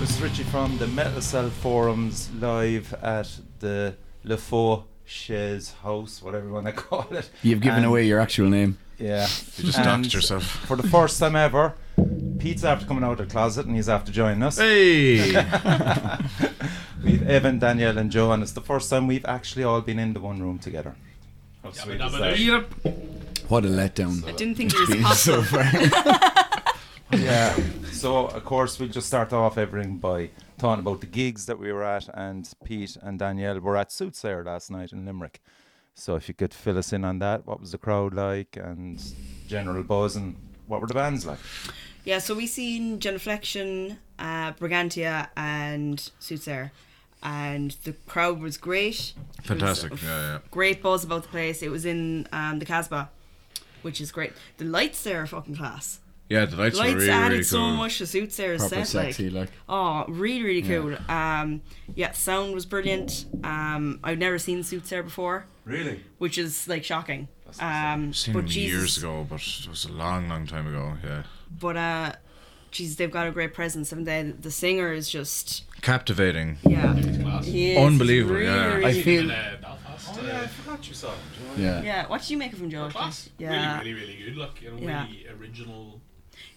[0.00, 5.74] Hello, this is Richie from the Metal Cell Forums live at the Le Faux Chaise
[5.82, 7.28] House, whatever you want to call it.
[7.42, 8.78] You've given And- away your actual name.
[8.98, 9.26] Yeah.
[9.58, 10.44] You just And doxed yourself.
[10.44, 11.74] For the first time ever,
[12.38, 14.56] Pete's after coming out of the closet and he's after joining us.
[14.56, 15.32] Hey!
[17.04, 20.14] We've Evan, Danielle, and Joe, and it's the first time we've actually all been in
[20.14, 20.94] the one room together.
[21.62, 22.38] How sweet is that?
[22.38, 22.72] Yep.
[23.48, 24.26] What a letdown.
[24.26, 25.62] I didn't think it was Been so possible.
[26.02, 26.46] far.
[27.12, 27.56] Yeah.
[27.92, 31.70] So of course we'll just start off everything by talking about the gigs that we
[31.70, 35.42] were at, and Pete and Danielle were at Soothsayer last night in Limerick.
[35.94, 39.02] So if you could fill us in on that, what was the crowd like, and
[39.46, 40.34] general buzz, and
[40.66, 41.38] what were the bands like?
[42.04, 46.72] Yeah, so we seen Genuflection, uh, Brigantia, and Soothsayer,
[47.22, 49.12] and the crowd was great.
[49.46, 50.38] There was Fantastic, yeah, yeah.
[50.50, 51.62] Great buzz about the place.
[51.62, 53.10] It was in um, the Casbah,
[53.82, 54.32] which is great.
[54.56, 55.99] The lights there are fucking class.
[56.30, 57.70] Yeah, the lights, The were lights really, added really so cool.
[57.76, 58.86] much to Soothsayer's Proper set.
[58.86, 59.50] sexy, like, like.
[59.68, 60.78] Oh, really, really Yeah.
[60.78, 60.96] cool.
[61.14, 61.60] Um,
[61.96, 63.26] yeah, sound was brilliant.
[63.42, 66.00] Um, I've never seen Soothsayer before, Really?
[66.18, 67.26] which is like shocking.
[67.58, 70.96] Um, Seen but them Jesus, years ago, but it was a long, long time ago.
[71.04, 71.24] Yeah,
[71.60, 72.12] But uh,
[72.70, 76.58] Jesus, they've got a great presence, and then the singer is just captivating.
[76.62, 77.44] yeah, class.
[77.46, 78.74] he is Unbelievable, really, yeah.
[78.74, 79.56] really I feel- in uh,
[80.12, 81.18] Oh yeah, I forgot you saw them.
[81.58, 81.82] Yeah.
[81.82, 82.88] Yeah, what did you make of him, Joe?
[82.88, 83.28] class.
[83.38, 84.36] Yeah, Really, really, really good.
[84.36, 85.06] Like, you know, Yeah.
[85.06, 86.00] really original.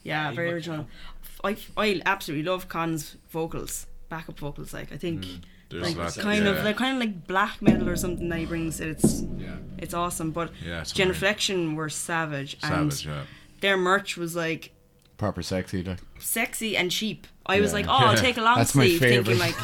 [0.03, 0.87] Yeah, Yeah, very original.
[1.43, 4.73] I, I absolutely love Con's vocals, backup vocals.
[4.73, 5.25] Like I think,
[5.69, 6.51] There's like lots, kind yeah.
[6.51, 8.79] of like kind of like black metal or something that he brings.
[8.79, 9.55] It's Yeah.
[9.77, 10.31] it's awesome.
[10.31, 13.05] But Yeah, it's Genuflection were savage, and savage.
[13.07, 13.23] Yeah,
[13.61, 14.71] their merch was like
[15.17, 15.99] Proper sexy, like.
[16.19, 17.27] sexy and cheap.
[17.45, 18.21] I was like, oh, I'll Yeah.
[18.21, 19.55] take a long That's my sleeve, thinking favourite.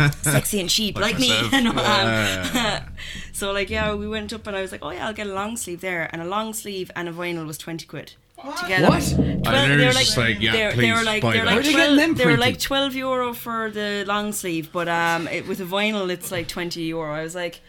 [0.00, 1.28] like sexy and cheap, like, me.
[1.42, 1.52] myself.
[1.52, 2.88] You know, um, Yeah.
[3.32, 5.34] so like, yeah, we went up and I was like, oh yeah, I'll get a
[5.34, 8.14] long sleeve there, and a long sleeve and a vinyl was twenty quid.
[8.62, 8.88] Together.
[8.88, 9.02] What?
[9.02, 11.44] Twelve, And they they're were just like, yeah, they're- please they were like, buy they're
[11.44, 11.46] that.
[11.46, 14.88] like Where'd you 12, them they were like twelve euro for the long sleeve, but
[14.88, 17.12] um, it, with a vinyl, it's like twenty euro.
[17.14, 17.60] I was like,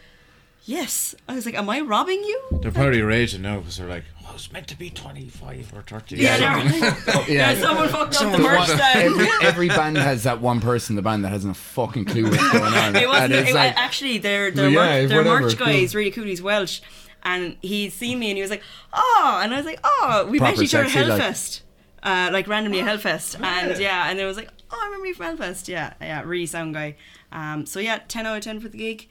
[0.64, 1.14] yes.
[1.28, 2.40] I was like, am I robbing you?
[2.62, 5.82] they're probably raging now because they're like, oh, it was meant to be twenty-five or
[5.82, 6.16] thirty.
[6.16, 6.96] Yeah, they're-
[7.28, 7.52] Yeah.
[7.52, 10.96] yeah, someone fucked up the merch fucked- every, every band has that one person in
[10.96, 12.96] the band that hasn't a fucking clue what's going on.
[12.96, 13.32] It wasn't.
[13.34, 15.74] It, like, actually, their their, Yeah, merch, their whatever, merch guy cool.
[15.74, 16.24] is really cool.
[16.24, 16.80] He's Welsh,
[17.22, 18.62] and he seen me and he was like,
[18.92, 21.60] "Oh," and I was like, "Oh, we met each other at sexy, like- Hellfest,
[22.02, 25.14] uh, like randomly at Hellfest, and yeah, and it was like, oh, I remember you
[25.14, 26.96] from Hellfest, yeah, yeah, really sound guy.
[27.30, 29.08] Um, so yeah, ten out of ten for the gig.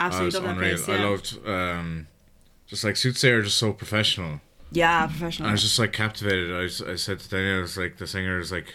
[0.00, 0.76] Absolutely love that unreal.
[0.76, 0.88] place.
[0.88, 2.06] I loved um,
[2.66, 4.40] just like Soothsayer, just so professional.
[4.70, 5.48] yeah, professional.
[5.48, 6.52] I was just like captivated.
[6.54, 8.74] I, was, I said to Daniel, it's like the singer is like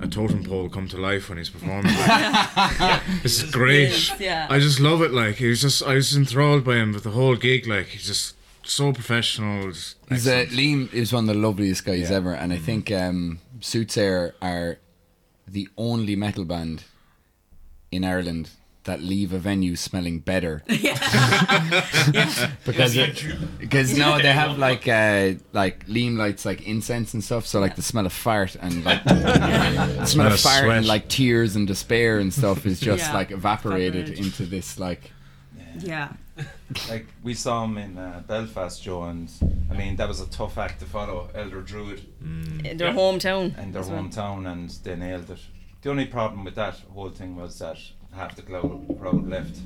[0.00, 1.94] a totem pole come to life when he's performing.
[1.94, 4.12] Like, this is great.
[4.20, 4.46] yeah.
[4.50, 5.12] I just love it.
[5.12, 7.66] Like he was just, I was enthralled by him with the whole gig.
[7.66, 9.70] Like he's just so professional.
[9.72, 10.58] Just He's uh, excellent.
[10.90, 12.16] Liam is one of the loveliest guys Yeah.
[12.16, 14.78] ever, and I think um, Soothsayer are
[15.46, 16.84] the only metal band
[17.90, 18.50] in Ireland
[18.84, 20.62] that leave a venue smelling better
[22.64, 23.24] because it,
[23.58, 27.76] because no they have like uh, like Liam lights like incense and stuff so like
[27.76, 30.76] the smell of fart and like the smell of of fart sweat.
[30.78, 33.14] and like tears and despair and stuff is just Yeah.
[33.14, 34.26] like evaporated Evaporated.
[34.26, 35.10] into this like
[35.78, 36.08] yeah,
[36.90, 39.30] Like we saw him in uh, Belfast, Joe, and
[39.70, 41.30] I mean that was a tough act to follow.
[41.34, 42.94] Elder Druid in their Yeah.
[42.94, 43.56] hometown.
[43.56, 44.02] and their as well.
[44.02, 45.38] hometown, and they nailed it.
[45.80, 47.78] The only problem with that whole thing was that
[48.12, 49.56] half the crowd, crowd left.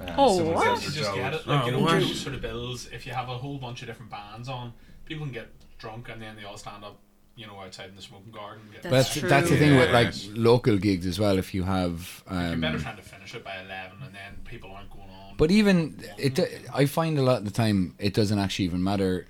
[0.00, 0.84] Um, Oh, someone what?
[0.84, 1.46] You just get it.
[1.46, 3.88] Like, Oh, you know, those sort of bills, if you have a whole bunch of
[3.88, 4.72] different bands on,
[5.04, 6.98] people can get drunk and then they all stand up,
[7.36, 8.62] you know, outside in the smoking garden.
[8.64, 9.28] And get That's but that's, true.
[9.28, 12.78] that's the thing with like local gigs as well if you have You're um, better
[12.78, 15.34] trying to finish it by 11 and then people aren't going on.
[15.36, 16.38] But even it,
[16.72, 19.26] I find a lot of the time it doesn't actually even matter.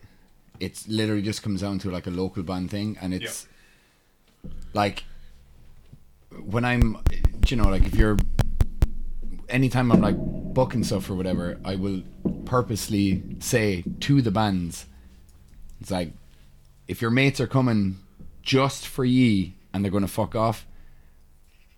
[0.61, 3.49] It's literally just comes down to like a local band thing, and it's
[4.73, 5.05] like
[6.45, 6.99] when I'm,
[7.51, 8.17] you know, like if you're,
[9.49, 12.03] anytime I'm like booking stuff or whatever, I will
[12.45, 14.87] purposely say to the bands,
[15.81, 16.13] it's like,
[16.89, 17.99] if your mates are coming
[18.43, 20.67] just for ye and they're gonna fuck off,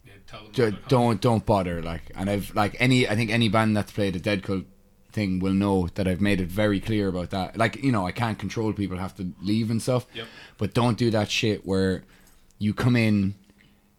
[0.05, 0.89] Yeah, tell them Ju- not to come.
[0.89, 4.19] don't don't bother like and i've like any i think any band that's played a
[4.19, 4.65] dead cult
[5.13, 8.11] thing will know that i've made it very clear about that like you know i
[8.13, 10.27] can't control people have to leave and stuff Yep.
[10.59, 12.03] but don't do that shit where
[12.59, 13.35] you come in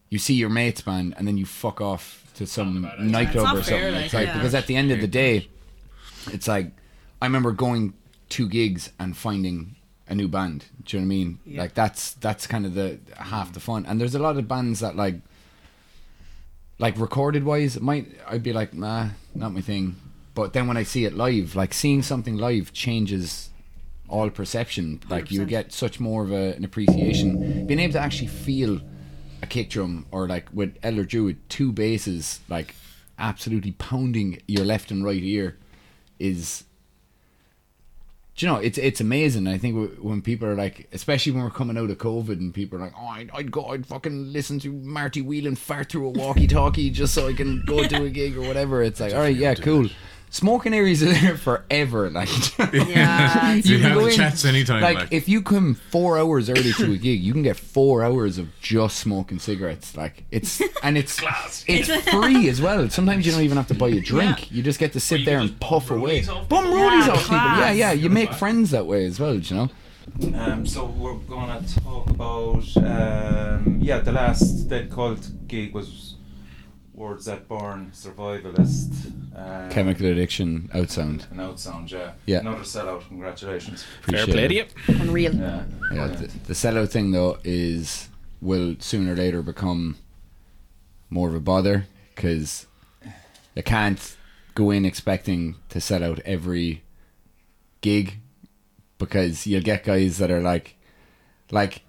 [0.09, 3.03] you see your mates band and then you fuck off to some about it.
[3.03, 4.33] nightclub or something fair, like, it's like yeah.
[4.33, 5.47] because at the end of the day
[6.31, 6.71] it's like
[7.21, 7.93] i remember going
[8.29, 9.75] two gigs and finding
[10.07, 11.61] a new band do you know what i mean Yeah.
[11.61, 14.79] like that's that's kind of the half the fun and there's a lot of bands
[14.81, 15.15] that like
[16.79, 19.95] like recorded wise, it might I'd be like, nah, not my thing.
[20.35, 23.49] But then when I see it live, like seeing something live changes
[24.07, 25.01] all perception.
[25.09, 25.47] Like you 100%.
[25.47, 28.79] get such more of a, an appreciation, being able to actually feel
[29.41, 32.75] a kick drum or like with Elder Druid, two basses like
[33.19, 35.57] absolutely pounding your left and right ear
[36.19, 36.63] is.
[38.35, 39.47] Do you know it's it's amazing.
[39.47, 42.77] I think when people are like, especially when we're coming out of COVID, and people
[42.77, 46.09] are like, "Oh, I'd, I'd go, I'd fucking listen to Marty Whelan fart through a
[46.11, 49.35] walkie-talkie just so I can go do a gig or whatever." It's like, all right,
[49.35, 49.89] yeah, cool.
[50.29, 52.09] Smoking areas are there forever.
[52.09, 52.27] Like,
[52.73, 54.81] Yeah, it's- You can have go the in- chats anytime.
[54.81, 58.03] like, Like, if you come four hours early to a gig, you can get four
[58.03, 59.95] hours of just smoking cigarettes.
[59.95, 61.63] Like it's and it's Class.
[61.67, 62.89] it's free as well.
[62.89, 64.51] Sometimes you don't even have to buy a drink.
[64.51, 66.21] You just get to sit you there and puff away.
[66.21, 66.77] rollies off Bum people.
[66.79, 67.35] rollies Yeah, off people.
[67.37, 67.75] Yeah, class.
[67.77, 67.91] yeah.
[67.93, 69.35] You make friends that way as well.
[69.35, 69.69] You know.
[70.35, 76.15] Um, so we're gonna talk about um, yeah, the last Dead Cult gig was
[76.97, 81.29] Words That Burn, Survivalist, um, Chemical addiction, outsound.
[81.31, 82.13] an outsound, yeah.
[82.25, 82.39] Yeah.
[82.39, 83.07] Another sellout.
[83.07, 83.85] Congratulations.
[84.01, 84.47] Fair play it.
[84.47, 84.65] to you.
[85.01, 85.35] unreal.
[85.35, 85.63] Yeah.
[85.93, 88.09] Yeah, the, the sellout thing though is
[88.41, 89.97] will sooner or later become
[91.11, 91.85] more of a bother
[92.15, 92.65] because
[93.55, 94.17] you can't
[94.55, 96.81] go in expecting to sell out every
[97.81, 98.15] gig
[98.97, 100.75] because you'll get guys that are like,
[101.51, 101.83] like,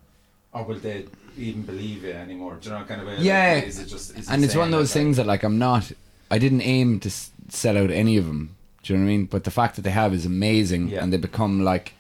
[0.52, 1.06] Or will they
[1.38, 2.56] even believe it anymore?
[2.61, 3.17] Do you know kind of way?
[3.19, 3.55] Yeah.
[3.56, 4.11] Like, is it just?
[4.17, 5.90] Is it and it's one of those that, things that like I'm not,
[6.31, 8.56] I didn't aim to s- sell out any of them.
[8.82, 9.26] Do you know what I mean?
[9.26, 11.02] But the fact that they have is amazing, Yeah.
[11.02, 11.94] and they become like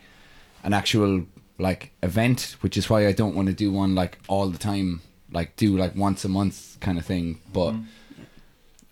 [0.64, 1.24] an actual
[1.58, 5.00] like event, which is why I don't want to do one like all the time,
[5.32, 7.40] like do like once a month kind of thing.
[7.52, 7.84] But Mhm.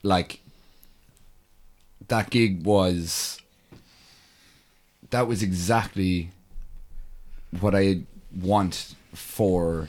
[0.03, 0.41] like
[2.09, 3.41] that gig was
[5.11, 6.31] that was exactly
[7.61, 8.01] what I
[8.35, 9.89] want for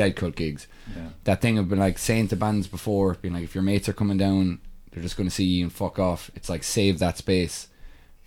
[0.00, 0.66] dead cult gigs
[0.96, 1.08] Yeah.
[1.24, 3.92] that thing of been like saying to bands before, being like, if your mates are
[4.02, 4.60] coming down,
[4.90, 6.30] they're just going to see you and fuck off.
[6.36, 7.68] It's like save that space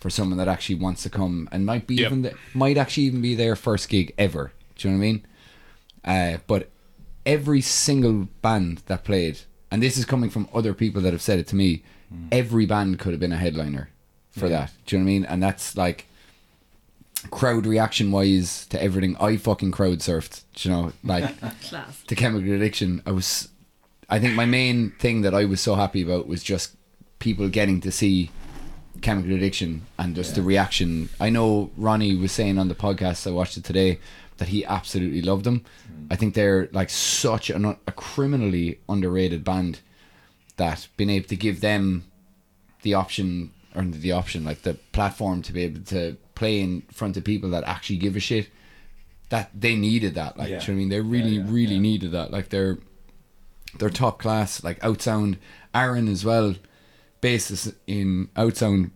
[0.00, 2.06] for someone that actually wants to come and might be Yep.
[2.06, 4.52] even the, might actually even be their first gig ever.
[4.76, 5.26] Do you know what I mean?
[6.04, 6.70] Uh, but
[7.24, 9.40] every single band that played,
[9.70, 11.82] and this is coming from other people that have said it to me,
[12.30, 13.88] every band could have been a headliner
[14.30, 14.56] for Yeah.
[14.66, 14.72] that.
[14.86, 15.24] Do you know what I mean?
[15.24, 16.06] And that's like
[17.30, 19.16] crowd reaction wise to everything.
[19.18, 20.42] I fucking crowd surfed.
[20.64, 22.02] You know, like Class.
[22.04, 23.48] to chemical addiction, I was,
[24.08, 26.76] I think my main thing that I was so happy about was just
[27.18, 28.30] people getting to see
[29.00, 31.08] chemical addiction and just the reaction.
[31.20, 33.98] I know Ronnie was saying on the podcast I watched it today
[34.38, 35.64] that he absolutely loved them.
[35.90, 36.06] Mm.
[36.10, 39.80] I think they're like such an, a criminally underrated band
[40.56, 42.04] that being able to give them
[42.82, 47.16] the option or the option like the platform to be able to play in front
[47.16, 48.46] of people that actually give a shit
[49.34, 50.60] that they needed that like Yeah.
[50.62, 51.88] you know I mean they really yeah, really yeah.
[51.90, 52.76] needed that like they're
[53.78, 55.32] they're top class like outsound
[55.82, 56.48] Aaron as well
[57.22, 58.08] bassist in
[58.44, 58.90] outsound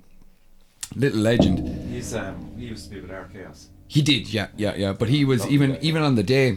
[0.94, 1.56] little legend
[1.92, 3.68] He's um he used to be with Air Chaos.
[3.94, 4.92] he did, yeah, yeah, yeah.
[5.00, 5.78] But he was Lovely even guy.
[5.88, 6.48] even on the day.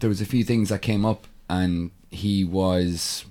[0.00, 1.26] There was a few things that came up,
[1.58, 3.26] and he was,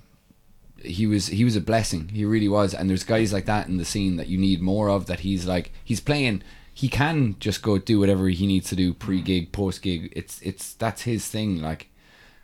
[0.84, 2.08] he was he was a blessing.
[2.08, 2.74] He really was.
[2.74, 5.06] And there's guys like that in the scene that you need more of.
[5.06, 6.42] That he's like he's playing.
[6.74, 10.12] He can just go do whatever he needs to do pre gig, post gig.
[10.16, 11.60] It's it's that's his thing.
[11.60, 11.88] Like,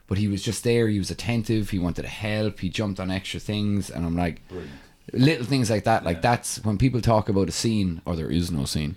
[0.07, 0.88] but he was just there.
[0.88, 1.71] He was attentive.
[1.71, 2.61] He wanted to help.
[2.61, 4.73] He jumped on extra things, and I'm like, Brilliant.
[5.12, 6.04] little things like that.
[6.04, 6.23] Like Yeah.
[6.23, 8.97] that's when people talk about a scene, or there is no scene.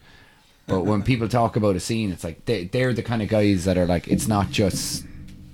[0.67, 3.65] But when people talk about a scene, it's like they, they're the kind of guys
[3.65, 5.03] that are like, it's not just,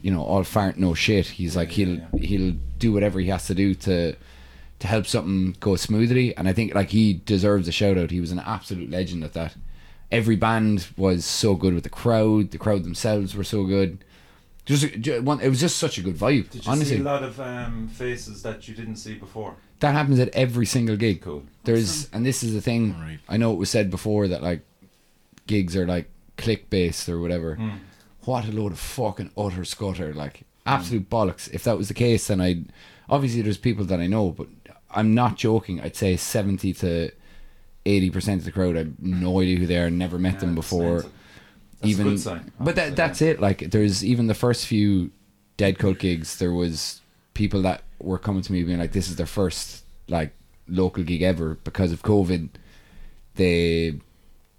[0.08, 1.26] you know, all fart no shit.
[1.26, 4.16] He's like he'll yeah, he'll do whatever he has to do to
[4.80, 6.34] to help something go smoothly.
[6.38, 8.12] And I think like he deserves a shout out.
[8.12, 9.56] He was an absolute legend at that.
[10.10, 12.52] Every band was so good with the crowd.
[12.52, 14.02] The crowd themselves were so good.
[14.64, 16.52] Just, ju- one, it was just such a good vibe.
[16.52, 19.58] Did you honestly, see a lot of um, faces that you didn't see before?
[19.82, 21.22] that happens at every single gig.
[21.22, 21.44] Cool.
[21.66, 22.98] There's and this is the thing.
[22.98, 23.20] Right.
[23.28, 24.62] I know it was said before that like
[25.48, 27.58] gigs are like click based or whatever.
[27.58, 27.80] Mm.
[28.28, 30.14] What a load of fucking utter scutter!
[30.14, 31.50] Like absolute bollocks.
[31.54, 32.66] If that was the case, then I'd
[33.10, 34.48] obviously there's people that I know, but
[34.92, 35.80] I'm not joking.
[35.80, 37.10] I'd say seventy to
[37.86, 38.76] eighty percent of the crowd.
[38.76, 39.90] I've no idea who they are.
[39.90, 41.04] Never met Yeah, them before.
[41.04, 41.14] That's
[41.92, 42.52] even a good sign.
[42.60, 43.40] but that that's it.
[43.40, 45.12] Like there's even the first few
[45.56, 46.38] dead cult gigs.
[46.38, 47.00] There was
[47.34, 50.34] people that were coming to me being like, "This is their first like
[50.68, 52.50] local gig ever because of COVID."
[53.36, 54.00] They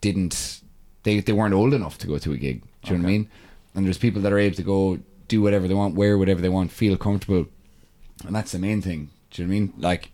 [0.01, 0.61] didn't.
[1.03, 2.63] They they weren't old enough to go to a gig.
[2.83, 3.29] Do you know what I mean?
[3.79, 6.49] And there's people that are able to go do whatever they want, wear whatever they
[6.49, 7.47] want, feel comfortable,
[8.27, 9.11] and that's the main thing.
[9.31, 9.73] Do you know what I mean?
[9.79, 10.11] Like,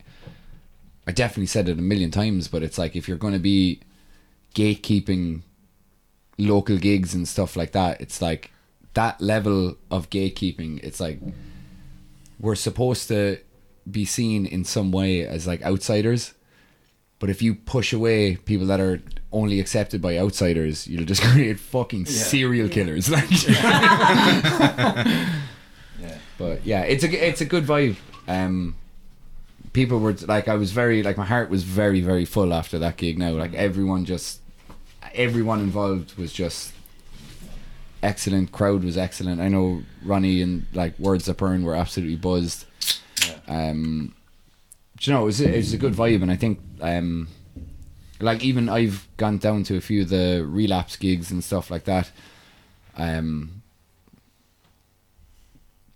[1.06, 3.80] I definitely said it a million times, but it's like if you're going to be
[4.54, 5.44] gatekeeping
[6.36, 8.50] local gigs and stuff like that, it's like
[8.92, 10.84] that level of gatekeeping.
[10.84, 11.20] It's like
[12.38, 13.38] we're supposed to
[13.90, 16.34] be seen in some way as like outsiders,
[17.24, 19.00] but if you push away people that are
[19.32, 23.08] only accepted by outsiders, you'll just create fucking serial killers.
[23.10, 25.24] Like, Yeah.
[26.36, 27.96] But yeah, it's a it's a good vibe.
[28.28, 28.76] Um,
[29.72, 32.98] people were like, I was very like my heart was very very full after that
[32.98, 33.18] gig.
[33.18, 34.42] Now, like everyone just,
[35.14, 36.74] everyone involved was just
[38.02, 38.52] excellent.
[38.52, 39.40] Crowd was excellent.
[39.40, 42.66] I know Ronnie and like Words That Burn were absolutely buzzed.
[43.48, 44.23] Um, do
[45.06, 47.28] you know, it was, a, it was a good vibe, and I think um,
[48.20, 51.84] like even I've gone down to a few of the relapse gigs and stuff like
[51.84, 52.10] that.
[52.96, 53.62] Um,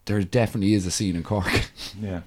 [0.06, 1.50] there definitely is a scene in Cork.
[2.00, 2.20] Yeah.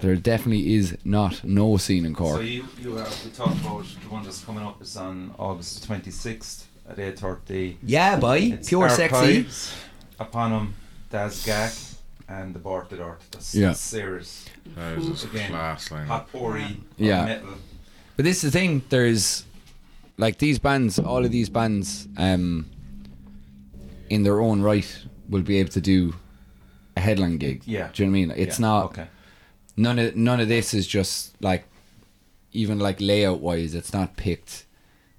[0.00, 2.36] there definitely is not no scene in Cork.
[2.36, 2.46] So Cork.
[2.48, 6.10] you you uh, we talked about the one that's coming up is on August twenty
[6.10, 7.76] sixth at eight thirty.
[7.82, 9.74] yeah, boy, It's archives,
[10.18, 10.74] Upon him,
[11.10, 11.93] Daz Gak,
[12.28, 13.20] and the Bart the Dart.
[13.30, 13.72] That's Yeah.
[13.72, 14.46] serious.
[14.76, 16.06] That is just Again, class line.
[16.06, 17.24] Hot pori, Yeah.
[17.24, 17.54] metal.
[18.16, 18.82] But this is the thing.
[18.88, 19.44] There's
[20.16, 20.98] like these bands.
[20.98, 22.66] All of these bands, um,
[24.10, 24.86] in their own right,
[25.28, 26.14] will be able to do
[26.96, 27.62] a headline gig.
[27.64, 27.90] Yeah.
[27.92, 28.30] Do you know what I mean?
[28.36, 28.84] It's Yeah, not.
[28.86, 29.06] okay.
[29.76, 31.64] None of none of this is just like,
[32.52, 34.64] even like layout wise, it's not picked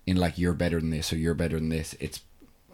[0.07, 1.95] in like you're better than this or you're better than this.
[1.99, 2.21] It's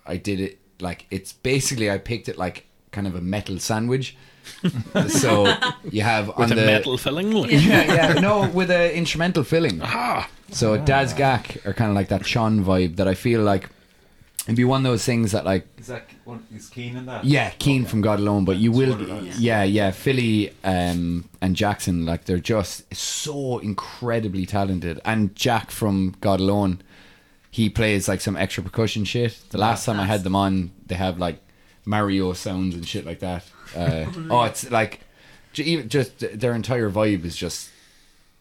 [0.05, 4.15] I did it like it's basically I picked it like kind of a metal sandwich.
[5.07, 5.53] so
[5.89, 7.31] you have on With a the metal filling.
[7.31, 7.51] Like.
[7.51, 9.79] yeah, yeah, no, with an instrumental filling.
[9.83, 13.69] Ah, So Daz Gak are kind of like that Sean vibe that I feel like
[14.45, 16.43] it'd be one of those things that like Is that one?
[16.55, 17.23] Is Keen in that?
[17.23, 22.05] yeah, Keen from God Alone, but you will Sort yeah, yeah, Philly um, and Jackson
[22.07, 26.81] like they're just so incredibly talented, and Jack from God Alone,
[27.51, 29.39] he plays like some extra percussion shit.
[29.51, 31.37] The last time I had them on, they have like
[31.91, 33.43] Mario sounds and shit like that.
[33.75, 35.01] Uh, oh, it's like
[35.57, 37.69] even just their entire vibe is just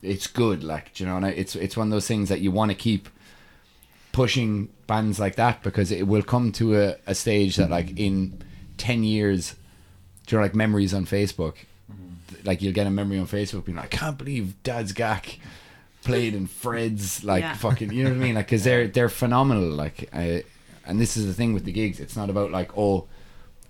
[0.02, 2.70] it's good like you know and it's it's one of those things that you want
[2.70, 3.08] to keep
[4.12, 8.42] pushing bands like that because it will come to a, a stage that like in
[8.78, 9.54] 10 years
[10.26, 11.54] do you know like memories on facebook
[12.44, 15.38] like you'll get a memory on facebook being like i can't believe Daz Gak
[16.02, 17.54] played in fred's like Yeah.
[17.54, 18.34] fucking you know what i mean?
[18.34, 20.44] Like because they're they're phenomenal like I,
[20.86, 23.06] and this is the thing with the gigs it's not about like oh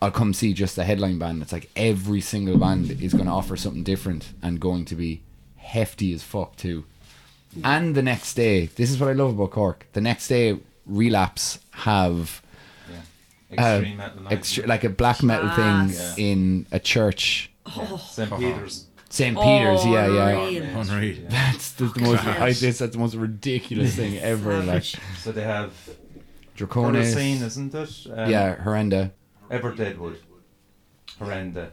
[0.03, 1.43] I'll come see just the headline band.
[1.43, 5.23] It's like every single band is going to offer something different and going to be
[5.57, 6.85] hefty as fuck too.
[7.65, 9.87] And the next day, this is what I love about Cork.
[9.93, 12.41] The next day, Relapse have
[12.89, 12.97] Yeah.
[13.63, 14.33] uh, Extreme metal night.
[14.41, 16.15] extre- like a black metal Class.
[16.15, 17.97] thing in a church, Yeah.
[17.99, 18.31] St.
[18.39, 18.87] Peter's.
[19.11, 19.37] St.
[19.37, 19.85] Peter's.
[19.85, 20.29] Yeah, yeah.
[20.47, 20.81] Unreal.
[20.81, 21.17] Unreal.
[21.29, 22.25] That's the, the most.
[22.25, 24.63] I, this, that's the most ridiculous thing ever.
[24.63, 24.85] Like
[25.19, 25.73] So they have
[26.57, 27.15] Draconis.
[27.15, 28.07] Scene, isn't it?
[28.17, 29.11] Um, Yeah, Horrenda.
[29.51, 30.19] Ever Deadwood.
[31.19, 31.71] Horrenda.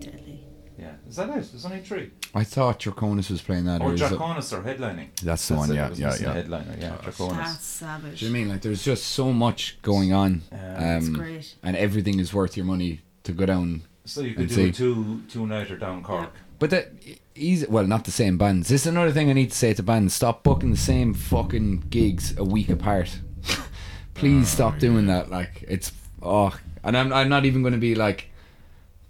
[0.00, 0.44] Deadly.
[0.76, 0.94] Yeah.
[1.08, 1.32] Is that it?
[1.52, 2.10] There's only three.
[2.34, 3.80] I thought Draconis was playing that.
[3.80, 5.08] Or is Draconis are headlining.
[5.22, 5.70] That's the That's one.
[5.70, 6.32] it, Yeah, yeah, yeah.
[6.34, 6.96] Headliner, yeah.
[7.02, 7.36] Draconis.
[7.36, 8.18] That's savage.
[8.20, 10.96] Do you know what I mean like there's just so much going on, Yeah.
[10.96, 11.54] It's um, great.
[11.62, 13.82] and everything is worth your money to go down.
[14.04, 14.68] So you could do see.
[14.68, 16.32] a two two nighter down Cork.
[16.58, 16.92] But that
[17.34, 17.66] easy.
[17.66, 18.68] Well, not the same bands.
[18.68, 21.84] This is another thing I need to say to bands: stop booking the same fucking
[21.88, 23.20] gigs a week apart.
[24.14, 25.30] Please stop doing that.
[25.30, 25.92] Like it's
[26.22, 28.30] oh, and I'm I'm not even going to be like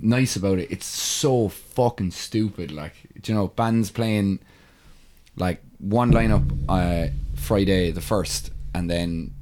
[0.00, 0.70] nice about it.
[0.70, 2.70] It's so fucking stupid.
[2.72, 4.38] Like do you know, bands playing
[5.36, 9.34] like one lineup uh, Friday the first, and then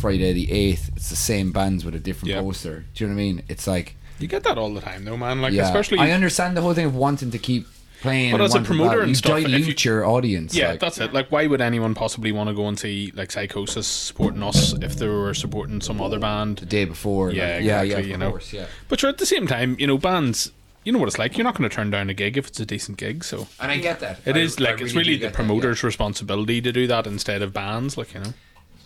[0.00, 0.90] Friday the eighth.
[0.96, 2.40] It's the same bands with a different Yeah.
[2.40, 2.84] poster.
[2.94, 3.42] Do you know what I mean?
[3.48, 5.42] It's like you get that all the time, though, man.
[5.42, 5.98] Like, yeah, especially.
[5.98, 7.66] I understand the whole thing of wanting to keep
[8.06, 8.32] playing.
[8.32, 10.54] But as a promoter and stuff, dilute you- your audience.
[10.54, 11.12] yeah, like, that's it.
[11.12, 14.96] Like, why would anyone possibly want to go and see like Psychosis supporting us if
[14.96, 17.30] they were supporting some other band the day before.
[17.32, 18.30] Yeah, like, yeah, yeah, you know.
[18.30, 18.66] course, yeah.
[18.88, 20.50] But sure, at the same time, you know, bands.
[20.84, 21.36] You know what it's like.
[21.36, 23.24] You're not going to turn down a gig if it's a decent gig.
[23.24, 24.20] So And I get that.
[24.24, 25.34] it I- is like it's really the that, yeah.
[25.34, 27.98] promoter's responsibility to do that instead of bands.
[27.98, 28.34] Like you know.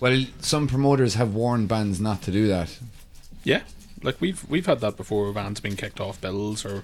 [0.00, 2.79] Well, some promoters have warned bands not to do that.
[3.45, 3.61] Yeah,
[4.03, 5.31] like we've we've had that before.
[5.33, 6.83] Bands being kicked off bills, or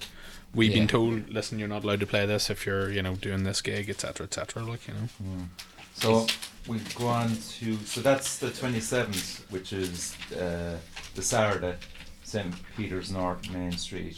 [0.56, 0.78] we've Yeah.
[0.78, 3.60] been told, "Listen, you're not allowed to play this if you're, you know, doing this
[3.62, 5.08] gig, etc., etc." Like you know.
[5.94, 6.26] So
[6.66, 10.76] we go on to so that's the twenty seventh, which is uh,
[11.14, 11.76] the Saturday,
[12.24, 14.16] St Peter's North Main Street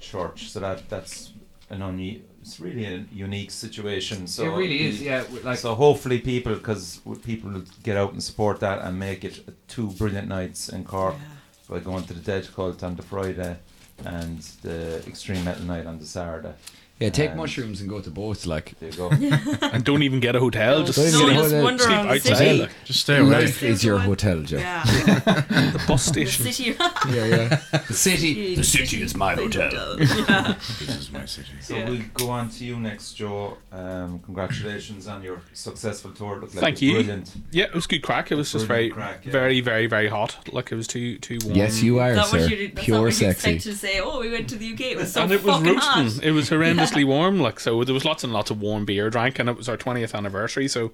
[0.00, 0.50] Church.
[0.50, 1.32] So that that's
[1.70, 4.26] an uni- it's really a unique situation.
[4.28, 5.02] So it really is.
[5.02, 9.24] Yeah, like so hopefully people, because people will get out and support that and make
[9.24, 11.26] it two brilliant nights in Cork Yeah.
[11.68, 13.56] by going to the Dead Cult on the Friday
[14.04, 16.54] and the Extreme Metal Night on the Saturday.
[16.98, 18.46] Yeah, take And- mushrooms and go to boats.
[18.46, 19.10] Like There you go.
[19.72, 20.82] and don't even get a hotel.
[20.82, 22.36] Just Don't So even sleep, just wander sleep around the outside.
[22.36, 22.58] city.
[22.60, 23.30] Like, Just stay away.
[23.30, 24.56] life is your hotel, Joe.
[24.58, 24.82] Yeah.
[24.86, 26.44] the bus station.
[26.44, 26.74] the station.
[26.78, 26.86] city.
[27.16, 27.60] yeah, yeah.
[27.86, 28.54] The city.
[28.54, 30.00] The city is my hotel.
[30.00, 30.54] Yeah.
[30.78, 31.52] This is my city.
[31.60, 31.90] So Yeah.
[31.90, 33.58] we'll go on to you next, Joe.
[33.72, 36.40] Um, congratulations on your successful tour.
[36.40, 36.92] Like Thank you.
[36.94, 37.30] Brilliant.
[37.50, 38.32] Yeah, it was good crack.
[38.32, 39.32] It was just very, crack, yeah.
[39.32, 40.48] very, very, very hot.
[40.50, 41.56] Like it was too, too warm.
[41.56, 42.38] Yes, you are, That sir.
[42.40, 43.58] what you, that's Pure what you sexy.
[43.58, 44.00] to say.
[44.00, 44.80] Oh, we went to the UK.
[44.92, 45.76] It was so and it was roasting.
[45.76, 46.24] hot.
[46.24, 46.50] It was
[46.94, 47.40] horrendously warm.
[47.40, 49.76] Like so, there was lots and lots of warm beer drank, and it was our
[49.76, 50.68] twentieth anniversary.
[50.68, 50.92] So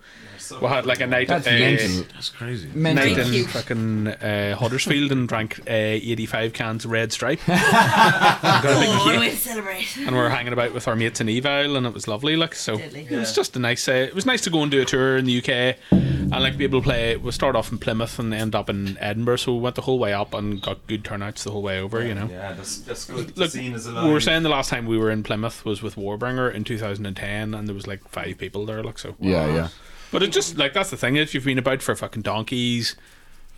[0.61, 2.05] we had like a night That's at uh, mental.
[2.15, 2.69] That's crazy.
[2.75, 3.07] Mental.
[3.07, 7.41] night in fucking uh, Huddersfield and drank uh, eighty-five cans of Red Stripe.
[7.47, 9.21] Got a big Oh, what a cake.
[9.21, 9.97] way to celebrate.
[9.97, 12.37] and we were hanging about with our mates in Evile, and it was lovely.
[12.37, 13.07] Like so, Deadly.
[13.11, 13.89] it was just a nice.
[13.89, 16.57] Uh, it was nice to go and do a tour in the UK, and like
[16.59, 17.17] be able to play.
[17.17, 19.99] We start off in Plymouth and end up in Edinburgh, so we went the whole
[19.99, 22.05] way up and got good turnouts the whole way over.
[22.05, 22.29] You know.
[22.31, 23.29] Yeah, that's, that's good.
[23.35, 25.82] The Look, scene is we were saying the last time we were in Plymouth was
[25.83, 28.83] with Warbringer in 2010, and there was like five people there.
[28.83, 29.17] Like so.
[29.21, 29.69] Yeah, yeah.
[30.11, 31.17] But it just like that's the thing.
[31.17, 32.97] If you've been about for fucking donkeys,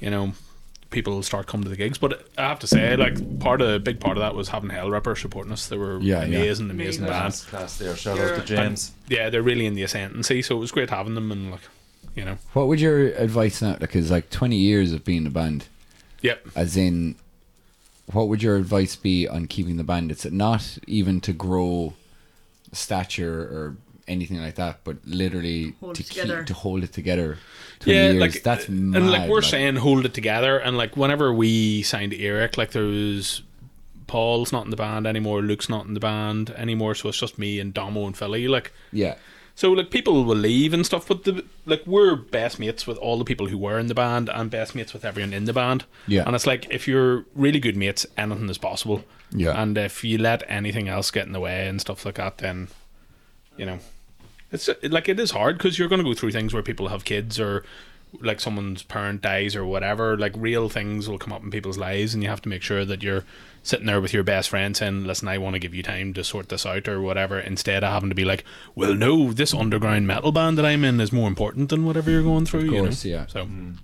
[0.01, 0.33] you know,
[0.91, 1.99] people start coming to the gigs.
[1.99, 4.71] But I have to say, like part of a big part of that was having
[4.71, 5.67] Hellripper supporting us.
[5.67, 6.39] They were Yeah, yeah.
[6.39, 7.05] amazing, amazing Amazing.
[7.07, 7.21] band.
[7.21, 7.97] Class, class there.
[7.97, 8.93] Shout out to James.
[9.09, 11.61] Yeah, they're really in the ascendancy, so it was great having them and like,
[12.15, 13.75] you know, What would your advice now?
[13.77, 15.67] Because like twenty years of being a band,
[16.23, 16.47] yep.
[16.55, 17.17] as in,
[18.13, 20.13] what would your advice be on keeping the band?
[20.13, 21.95] It's not even to grow
[22.75, 23.77] stature or
[24.07, 27.39] anything like that, but literally Hold to keep to hold it together.
[27.85, 28.21] Yeah, years.
[28.21, 30.59] like that's and like we're saying, hold it together.
[30.59, 33.43] And like whenever we signed Eric, like there was
[34.07, 37.39] Paul's not in the band anymore, Luke's not in the band anymore, so it's just
[37.39, 38.49] me and Domo and Philly.
[38.49, 39.17] Like yeah,
[39.57, 43.19] So like people will leave and stuff, but the like we're best mates with all
[43.19, 45.85] the people who were in the band and best mates with everyone in the band.
[46.09, 46.25] Yeah.
[46.27, 49.05] And it's like if you're really good mates, anything is possible.
[49.31, 49.61] Yeah.
[49.61, 52.69] And if you let anything else get in the way and stuff like that, then
[53.57, 53.79] you know,
[54.51, 57.05] it's like it is hard because you're going to go through things where people have
[57.05, 57.65] kids or
[58.21, 60.17] like someone's parent dies or whatever.
[60.17, 62.85] Like real things will come up in people's lives, and you have to make sure
[62.85, 63.25] that you're
[63.63, 66.25] sitting there with your best friend saying, "Listen, I want to give you time to
[66.25, 67.39] sort this out" or whatever.
[67.39, 71.01] Instead of having to be like, "Well, no, this underground metal band that I'm in
[71.01, 72.83] is more important than whatever you're going through." Of you know?
[72.85, 73.27] course, yeah.
[73.27, 73.47] So.
[73.47, 73.77] Mm.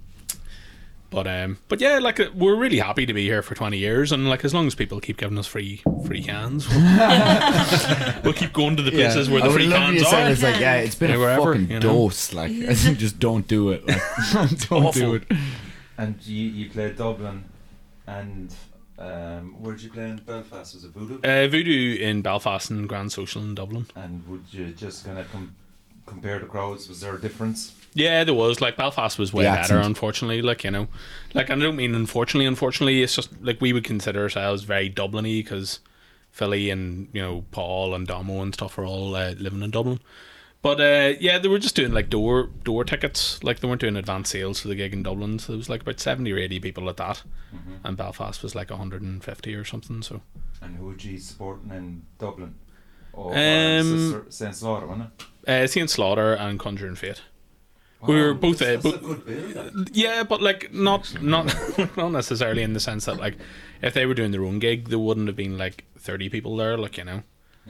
[1.11, 4.13] But um, but yeah, like uh, we're really happy to be here for twenty years,
[4.13, 6.79] and like as long as people keep giving us free free cans, we'll,
[8.25, 10.31] we'll keep going to the places where I the would free love cans you are.
[10.31, 11.81] It's like, yeah, it's been Yeah, a wherever, fucking you know.
[11.81, 12.33] dose.
[12.33, 12.53] Like,
[12.97, 13.85] just don't do it.
[13.87, 14.93] Like, don't Awful.
[14.93, 15.25] do it.
[15.99, 17.45] And you, you played Dublin,
[18.07, 18.55] and
[18.99, 20.75] um, where did you play in Belfast?
[20.75, 21.19] Was it Voodoo?
[21.23, 23.87] Uh, Voodoo in Belfast and Grand Social in Dublin.
[23.97, 25.57] and would you just kind of com-
[26.07, 26.89] compare the crowds?
[26.89, 27.75] Was there a difference?
[27.95, 29.85] Yeah, there was like Belfast was way The better, accent.
[29.87, 30.43] unfortunately.
[30.43, 30.89] Like you know,
[31.35, 32.47] like I don't mean unfortunately.
[32.47, 35.81] Unfortunately, it's just like we would consider ourselves very Dubliny because
[36.31, 39.99] Philly and you know Paul and Domo and stuff are all uh, living in Dublin.
[40.63, 43.43] But uh, yeah, they were just doing like door door tickets.
[43.43, 45.39] Like they weren't doing advance sales for the gig in Dublin.
[45.41, 47.23] So there was like about seventy or eighty people at that,
[47.83, 50.03] and Belfast was like hundred and fifty or something.
[50.03, 50.21] So
[50.63, 52.55] And who would you supporting in Dublin?
[53.13, 54.55] Or Um, St.
[54.55, 55.11] Slaughter, wasn't
[55.47, 55.51] it?
[55.51, 57.23] uh, Saint Slaughter and Conjuring Fate.
[58.07, 59.85] We were both, that's- uh, that's both- a good bill.
[59.93, 61.55] Yeah, but like not not
[61.97, 63.37] not necessarily in the sense that like
[63.83, 66.77] if they were doing their own gig, there wouldn't have been like thirty people there,
[66.79, 67.23] like you know.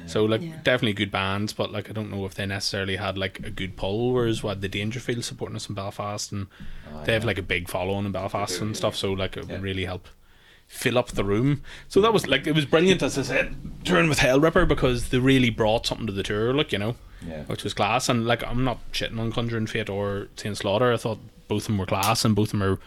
[0.07, 0.55] So like Yeah.
[0.63, 3.77] definitely good bands, but like I don't know if they necessarily had like a good
[3.77, 4.13] pull.
[4.15, 6.47] Whereas what the Dangerfield supporting us in Belfast, and
[6.95, 8.95] Oh, they have like a big following in Belfast do, and stuff.
[8.97, 9.55] So like it Yeah.
[9.55, 10.09] would really help
[10.69, 11.63] fill up the room.
[11.89, 15.19] So that was like it was brilliant as I said, touring with Hellripper because they
[15.19, 16.95] really brought something to the tour, like you know
[17.27, 17.43] Yeah.
[17.45, 18.09] which was class.
[18.09, 20.93] And like, I'm not shitting on Conjuring Fate or Saint Slaughter.
[20.93, 22.79] I thought both of them were class, and both of them are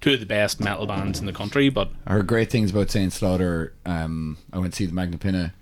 [0.00, 1.68] two of the best metal bands in the country.
[1.70, 3.72] But I heard great things about Saint Slaughter.
[3.84, 5.54] Um, I went to see the Magna Pinna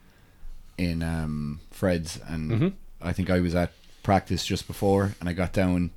[0.76, 2.72] in um, Fred's, and Mhm.
[3.00, 5.90] I think I was at practice just before, and I got down,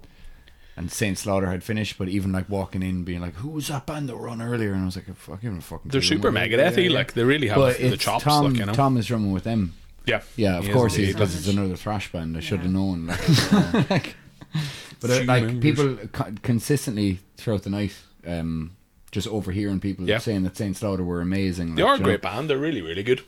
[0.78, 1.98] and Saint Slaughter had finished.
[1.98, 4.74] But even like walking in, being like, "Who was that band that were on earlier?"
[4.74, 6.86] And I was like, "Fuck, a fucking." they're clue." super Yeah, Megadethy.
[6.90, 6.96] yeah.
[6.96, 8.24] Like they really have But the chops.
[8.24, 8.74] Tom, like you know.
[8.74, 9.74] Tom is drumming with them.
[10.06, 11.20] Yeah, Yeah, of He is course he is indeed.
[11.20, 12.36] because it's another thrash band.
[12.38, 13.08] I should have known.
[13.08, 14.16] Like, like-
[15.00, 15.62] but uh, Few like members.
[15.62, 17.96] people co- consistently throughout the night,
[18.28, 18.76] um,
[19.12, 20.18] just overhearing people Yeah.
[20.20, 21.76] saying that Saint Slaughter were amazing.
[21.76, 22.06] They like, are a you know.
[22.10, 22.50] great band.
[22.50, 23.22] They're really, really good.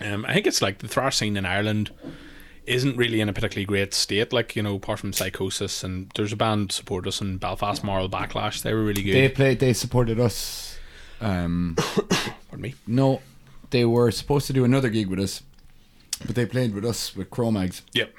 [0.00, 1.90] Um, I think it's like the thrash scene in Ireland
[2.66, 4.32] isn't really in a particularly great state.
[4.32, 8.08] Like you know, apart from Psychosis, and there's a band support us in Belfast, Moral
[8.08, 8.62] Backlash.
[8.62, 9.14] They were really good.
[9.14, 9.60] They played.
[9.60, 10.78] They supported us.
[11.20, 11.76] Um,
[12.48, 12.74] Pardon me.
[12.86, 13.20] no,
[13.70, 15.42] they were supposed to do another gig with us,
[16.26, 17.82] but they played with us with Cro-Mags.
[17.92, 18.12] Yep.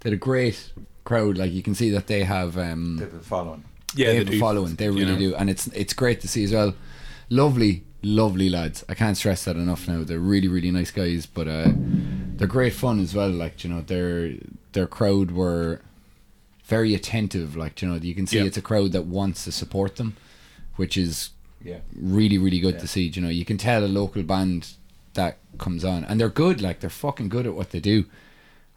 [0.00, 0.72] They had a great
[1.04, 1.38] crowd.
[1.38, 2.56] Like you can see that they have.
[2.56, 3.64] Um, They've been following.
[3.94, 4.74] Yeah, they they have a following.
[4.74, 5.18] They really know.
[5.18, 6.74] do, and it's it's great to see as well.
[7.30, 8.84] Lovely, lovely lads.
[8.88, 9.88] I can't stress that enough.
[9.88, 11.26] Now they're really, really nice guys.
[11.26, 13.30] But uh, they're great fun as well.
[13.30, 14.32] Like you know, their
[14.72, 15.80] their crowd were
[16.64, 17.56] very attentive.
[17.56, 18.44] Like you know, you can see Yeah.
[18.44, 20.16] it's a crowd that wants to support them,
[20.76, 21.30] which is
[21.64, 21.78] Yeah.
[21.96, 22.80] really really good Yeah.
[22.80, 23.06] to see.
[23.08, 24.68] You know, you can tell a local band
[25.16, 26.62] that comes on, and they're good.
[26.62, 28.04] Like they're fucking good at what they do.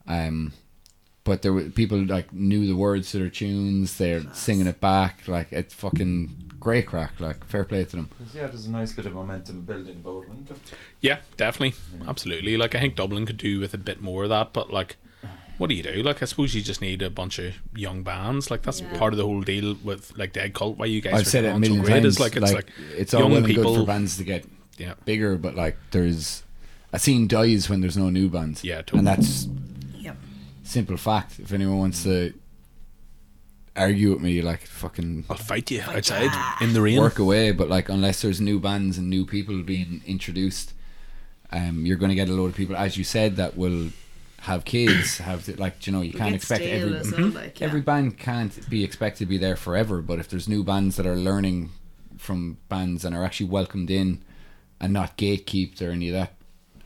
[0.08, 0.54] Um,
[1.24, 3.98] but there were people like knew the words to their tunes.
[3.98, 5.28] They're singing it back.
[5.28, 7.20] Like it's fucking great crack.
[7.20, 8.10] Like fair play to them.
[8.34, 10.32] Yeah, there's a nice bit of momentum building about it.
[10.32, 10.58] isn't there?
[11.02, 11.76] Yeah, definitely,
[12.08, 12.58] absolutely.
[12.58, 14.96] Like I think Dublin could do with a bit more of that, but like,
[15.60, 16.02] what do you do?
[16.02, 18.50] Like I suppose you just need a bunch of young bands.
[18.50, 18.98] Like that's Yeah.
[18.98, 20.78] part of the whole deal with like Dead Cult.
[20.78, 22.06] Why you guys I've are said it a on so million great times.
[22.06, 23.64] is like it's like, it's all young well and people.
[23.76, 24.46] good for bands to get
[24.80, 26.44] yeah, bigger, but like there's
[26.92, 28.64] a scene dies when there's no new bands.
[28.64, 29.00] Yeah, totally.
[29.00, 29.48] and that's
[30.00, 30.18] Yep.
[30.64, 31.40] simple fact.
[31.40, 32.34] If anyone wants to
[33.76, 37.00] argue with me, like fucking I'll fight you outside in the rain.
[37.00, 37.52] work away.
[37.52, 40.74] But like unless there's new bands and new people being introduced,
[41.52, 43.90] um, you're going to get a load of people, as you said, that will
[44.42, 45.18] have kids.
[45.20, 47.68] Have to, like you know you can't expect every as well, like, yeah.
[47.68, 50.02] every band can't be expected to be there forever.
[50.02, 51.72] But if there's new bands that are learning
[52.18, 54.22] from bands and are actually welcomed in
[54.80, 56.34] and not gatekeeped or any of that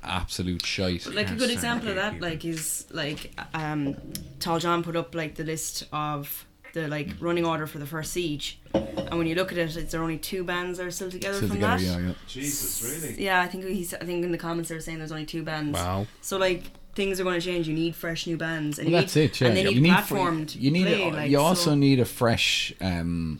[0.04, 1.06] absolute shite.
[1.14, 3.96] Like a good example of that, like is like um,
[4.40, 8.12] Tall John put up like the list of the like running order for the first
[8.14, 11.12] siege, and when you look at it, it's there only two bands that are still
[11.12, 12.00] together Still from together, that.
[12.02, 12.14] yeah, yeah.
[12.28, 13.24] Jesus, really?
[13.24, 13.94] Yeah, I think he's.
[13.94, 15.78] I think in the comments they're saying there's only two bands.
[15.80, 16.08] Wow.
[16.22, 16.64] So like
[16.96, 17.68] things are going to change.
[17.68, 19.42] You need fresh new bands, and Well, you that's need, it.
[19.42, 21.08] Yeah, and they need you need platform you need play.
[21.10, 23.40] a- like, you also so- need a fresh um,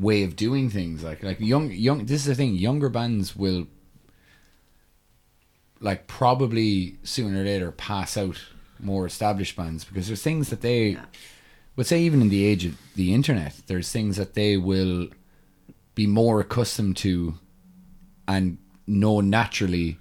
[0.00, 1.02] way of doing things.
[1.04, 2.06] Like like young young.
[2.06, 2.54] This is the thing.
[2.54, 3.66] Younger bands will
[5.80, 8.38] like probably sooner or later pass out
[8.78, 11.04] more established bands because there's things that they Yeah.
[11.76, 15.08] would say even in the age of the internet there's things that they will
[15.94, 17.34] be more accustomed to
[18.28, 19.98] and know naturally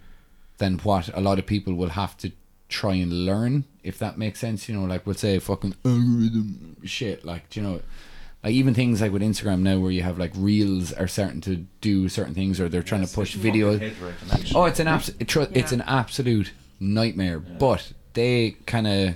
[0.57, 2.31] than what a lot of people will have to
[2.67, 7.23] try and learn if that makes sense you know like we'll say fucking algorithm shit
[7.25, 7.81] like do you know
[8.43, 11.65] like even things like with Instagram now where you have like reels are starting to
[11.81, 13.79] do certain things or they're trying to push videos
[14.55, 17.39] Oh, it's an abs- it tr- It's an absolute nightmare.
[17.39, 19.15] But they kind of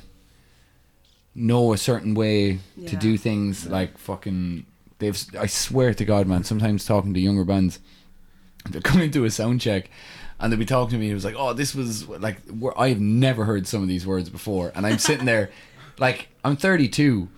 [1.36, 3.65] know a certain way to do things.
[3.67, 4.65] Like fucking,
[4.99, 5.17] they've.
[5.39, 6.43] I swear to God, man.
[6.43, 7.79] Sometimes talking to younger bands,
[8.69, 9.89] they're coming to a sound check.
[10.39, 11.09] And they'll be talking to me.
[11.09, 14.29] It was like, "Oh, this was like wor- I've never heard some of these words
[14.29, 15.49] before." And I'm sitting there,
[15.99, 17.29] like I'm 32,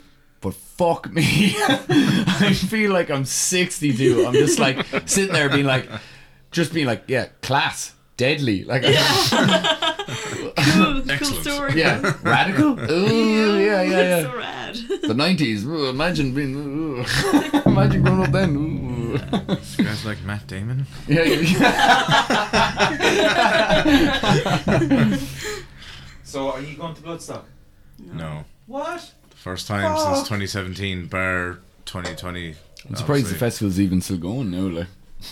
[0.41, 4.26] but fuck me, I feel like I'm 62.
[4.26, 5.88] I'm just like sitting there being like,
[6.52, 9.06] just being like, yeah, class, deadly, like, yeah,
[10.58, 11.76] cool, cool Excellent.
[11.76, 14.21] Yeah, radical, ooh, yeah, yeah, yeah.
[14.24, 14.76] so rad.
[14.76, 17.06] The 90s, ooh, imagine being, ooh.
[17.65, 18.56] imagine growing up then.
[18.56, 18.95] Ooh.
[19.78, 20.86] You guys like Matt Damon?
[21.08, 21.56] Yeah, yeah.
[26.36, 27.43] So, are you going to Bloodstock?
[27.98, 28.43] No.
[28.67, 29.13] What?
[29.45, 32.55] The first time since 2017, bar 2020.
[32.89, 34.88] I'm surprised the festival's even still going now, like.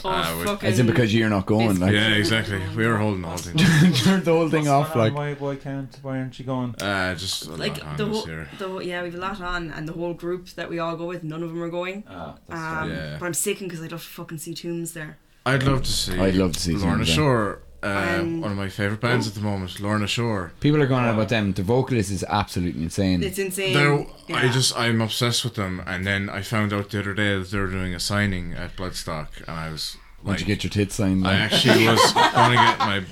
[0.06, 0.70] Oh, we- fucking.
[0.70, 1.94] As in because you're not going, like.
[1.94, 2.62] Yeah, exactly.
[2.78, 3.58] We were holding the whole thing.
[3.96, 5.18] Turned the whole thing What's off, going like.
[5.18, 6.76] Why, why can't, why aren't you going?
[6.80, 8.50] Uh, just a like lot on the this whole, year.
[8.60, 11.24] the yeah, we've a lot on, and the whole group that we all go with,
[11.24, 12.04] none of them are going.
[12.08, 12.92] Ah, that's Um.
[12.92, 13.18] Yeah.
[13.20, 15.18] But I'm sicking because I'd love to fucking see Tombs there.
[15.44, 16.20] I'd love to see.
[16.20, 17.16] I'd love to see Lorna Tombs, yeah.
[17.16, 17.60] Shore.
[17.84, 20.52] Uh, Um, one of my favorite bands at the moment, Lorna Shore.
[20.62, 21.52] People are going on about them.
[21.54, 23.22] The vocalist is absolutely insane.
[23.24, 23.74] It's insane.
[23.74, 24.06] They're,
[24.38, 27.52] I just I'm obsessed with them, and then I found out the other day that
[27.52, 30.72] they were doing a signing at Bloodstock, and I was Once like, you get your
[30.72, 33.04] tits signed, I actually was going to get my,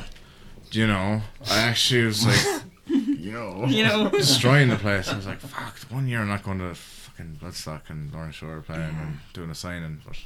[0.71, 4.09] you know, I actually was like, you know, You know.
[4.09, 5.09] destroying the place.
[5.09, 6.75] I was like, fuck, one year I'm not going to
[7.21, 10.17] fucking Bloodstock and Lorna Shore playing and doing a signing, but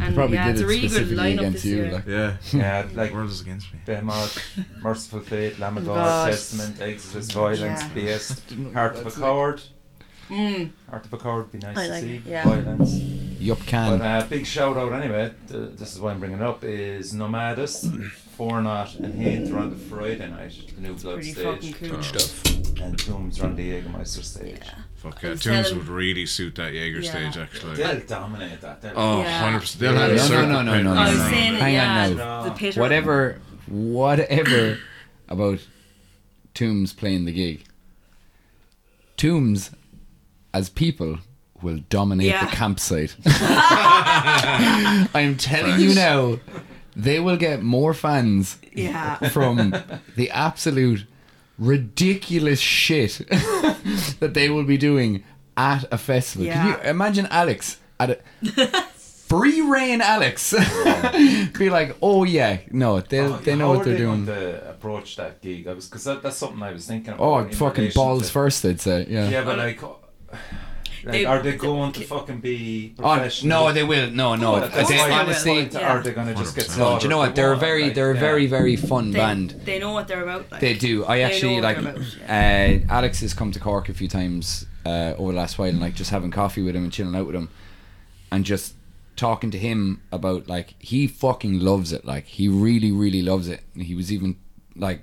[0.00, 1.76] and probably yeah, did it's it a really good specifically lineup against this you.
[1.76, 1.92] year.
[1.92, 2.06] Like.
[2.06, 3.80] yeah, Yeah, like the world is against me.
[3.86, 6.30] Behemoth, Mercyful Fate, Lamb of God, God.
[6.30, 7.88] Testament, Exodus, Violence, Yeah.
[7.94, 9.62] BS, Heart of a Coward.
[10.28, 10.70] Mm.
[10.88, 12.16] Heart of a Coward would be nice I to like see.
[12.16, 12.44] it, yeah.
[12.44, 12.92] Violence.
[12.94, 14.02] Yup, But can.
[14.02, 17.90] uh, big shout out anyway, th- this is why I'm bringing it up, is Nomadus,
[18.36, 21.74] Four Knot, and Hint are on the Friday night, the new Blood Pretty stage.
[21.74, 21.98] fucking cool.
[21.98, 22.02] Oh.
[22.02, 22.46] Stuff.
[22.80, 24.58] And Tombs are on the Jägermeister stage.
[24.62, 24.74] Yeah.
[25.00, 27.10] Fuck And Tombs would really suit that Jaeger Yeah.
[27.10, 27.76] stage actually.
[27.76, 28.82] They'll dominate that.
[28.82, 29.42] They'll Oh, Yeah.
[29.42, 29.80] 100 percent.
[29.80, 31.22] They'll Yeah, have no, a no, circle no, no, pit no, running I was no.
[31.22, 31.54] around saying them.
[31.54, 32.04] it, Hang yeah.
[32.06, 32.42] on now.
[32.54, 34.78] The Whatever, whatever
[35.28, 35.58] about
[36.52, 37.64] Tombs playing the gig.
[39.16, 39.70] Tombs,
[40.52, 41.18] as people,
[41.62, 42.44] will dominate Yeah.
[42.44, 43.16] the campsite.
[45.14, 46.38] I'm telling you now,
[46.96, 49.16] they will get more fans Yeah.
[49.30, 49.74] from
[50.16, 51.04] the absolute
[51.60, 53.18] ridiculous shit
[54.20, 55.22] that they will be doing
[55.56, 56.46] at a festival.
[56.48, 58.18] Can you imagine Alex at a
[59.30, 60.52] free reign, Alex.
[61.58, 64.24] Be like, oh yeah, no, they Oh, they know how what they're they doing.
[64.24, 65.68] going to approach that gig?
[65.68, 67.12] I was because that, that's something I was thinking.
[67.14, 69.06] About Oh, fucking balls to- first, they'd say.
[69.08, 69.28] Yeah.
[69.28, 69.80] Yeah, but like,
[71.04, 73.66] like They- are they going to fucking be Oh, professional?
[73.66, 74.10] no, they will.
[74.10, 74.56] No, no.
[74.56, 75.88] At this They, point, honestly, point, Yeah.
[75.92, 76.70] are they going to just get 100%.
[76.76, 77.00] slaughtered?
[77.00, 77.34] do you know what?
[77.34, 78.20] They They're a very, like, they're a yeah.
[78.20, 79.50] very, very fun They, band.
[79.64, 80.50] they know what they're about.
[80.50, 80.60] Like.
[80.60, 81.04] They do.
[81.06, 81.76] I They actually like.
[81.76, 85.38] what they're about, Uh, Alex has come to Cork a few times uh, over the
[85.38, 87.48] last while, and like just having coffee with him and chilling out with him,
[88.32, 88.74] and just
[89.16, 92.04] talking to him about like he fucking loves it.
[92.04, 93.60] Like he really, really loves it.
[93.74, 94.36] And he was even
[94.76, 95.02] like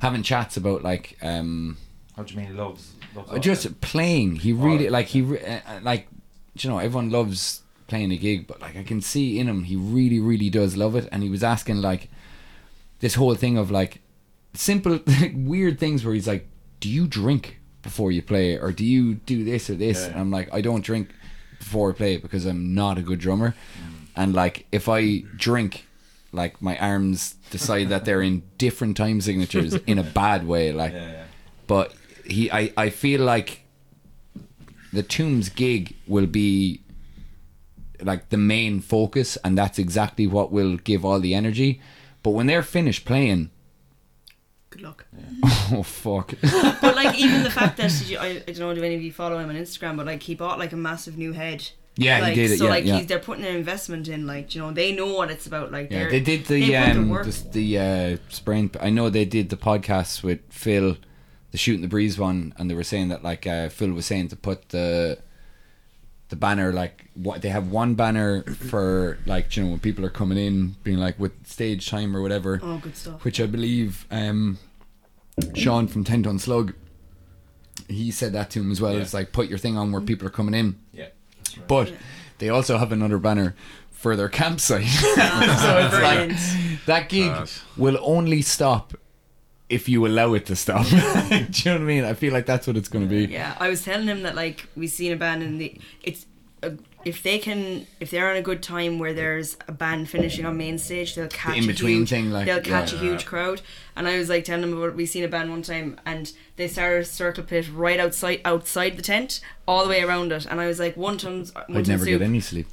[0.00, 1.76] having chats about like um
[2.16, 2.92] How do you mean loves?
[3.14, 4.36] loves just playing.
[4.36, 6.08] He really right, like he re- uh, uh, like
[6.58, 9.76] you know everyone loves playing a gig, but like I can see in him he
[9.76, 11.08] really, really does love it.
[11.12, 12.08] And he was asking like
[13.00, 14.00] this whole thing of like
[14.54, 15.00] simple
[15.34, 16.46] weird things where he's like,
[16.80, 20.12] "Do you drink before you play, or do you do this or this?" Yeah.
[20.12, 21.10] And I'm like, "I don't drink
[21.58, 23.54] before I play because I'm not a good drummer."
[24.16, 25.86] And like if I drink,
[26.32, 30.72] like my arms decide that they're in different time signatures in a bad way.
[30.72, 31.24] Like, yeah.
[31.66, 33.62] but he, I, I feel like
[34.92, 36.82] the Tombs gig will be
[38.00, 41.80] like the main focus, and that's exactly what will give all the energy.
[42.22, 43.50] But when they're finished playing,
[44.70, 45.06] Good luck.
[45.72, 46.32] oh fuck,
[46.80, 49.02] But like even the fact that did you, I, I don't know do any of
[49.02, 51.68] you follow him on Instagram, but like he bought like a massive new head.
[51.96, 52.96] Yeah, he like, did it, So yeah, like yeah.
[52.98, 55.72] he's, they're putting an investment in, like you know they know what it's about.
[55.72, 58.70] Like yeah, they're- they did the they um the, the uh, sprain.
[58.80, 60.96] I know they did the podcast with Phil,
[61.52, 64.28] the shooting the breeze one, and they were saying that like uh, Phil was saying
[64.28, 65.18] to put the
[66.30, 70.10] the banner like what they have one banner for like you know when people are
[70.10, 73.22] coming in being like with stage time or whatever oh, good stuff.
[73.22, 74.56] which I believe um,
[75.54, 76.72] Sean from Ten Ton Slug,
[77.86, 78.94] he said that to him as well.
[78.94, 79.00] Yeah.
[79.00, 81.68] It's like put your thing on where people are coming in, Yeah, that's right.
[81.68, 81.92] but
[82.38, 83.54] they also have another banner
[83.90, 84.86] for their campsite.
[84.88, 85.92] so it's
[86.80, 87.62] like that gig Class.
[87.76, 88.94] will only stop
[89.72, 90.86] if you allow it to stop.
[90.88, 92.04] Do you know what I mean?
[92.04, 93.32] I feel like that's what it's going to be.
[93.32, 96.26] Yeah, I was telling him that like we've seen a band and the it's
[96.62, 96.72] a,
[97.04, 100.56] if they can if they're on a good time where there's a band finishing on
[100.56, 102.98] main stage, they'll catch in-between huge, thing, like, they'll catch yeah.
[102.98, 103.62] a huge crowd.
[103.96, 106.68] And I was like telling him about we seen a band one time and they
[106.68, 110.46] started a circle pit right outside outside the tent, all the way around it.
[110.46, 112.66] And I was like, one ton, one I'd never get any sleep.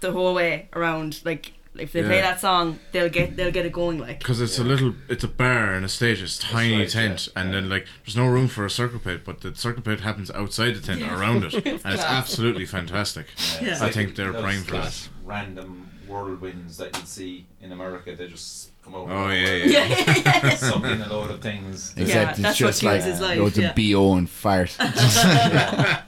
[0.00, 1.20] the whole way around.
[1.24, 3.98] Like if they play that song, they'll get they'll get it going.
[3.98, 6.22] Like Because it's a little, it's a bar and a stage.
[6.22, 7.60] It's a tiny right, tent, yeah, and yeah.
[7.60, 10.72] then like there's no room for a circle pit, but the circle pit happens outside
[10.74, 13.26] the tent around it, and it's absolutely fantastic.
[13.60, 13.78] Yeah.
[13.80, 15.10] I think they're Those- prime for those that.
[15.24, 19.08] Random whirlwinds that you see in America, they just come out.
[19.08, 20.14] Oh yeah, yeah.
[20.24, 21.94] yeah, Suck in a load of things.
[21.96, 23.70] Yeah, Except that's it's just like fuels his life, loads yeah.
[23.70, 24.76] of bo and fart.
[24.78, 26.02] Yeah,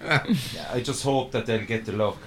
[0.73, 2.19] I just hope that they'll get the luck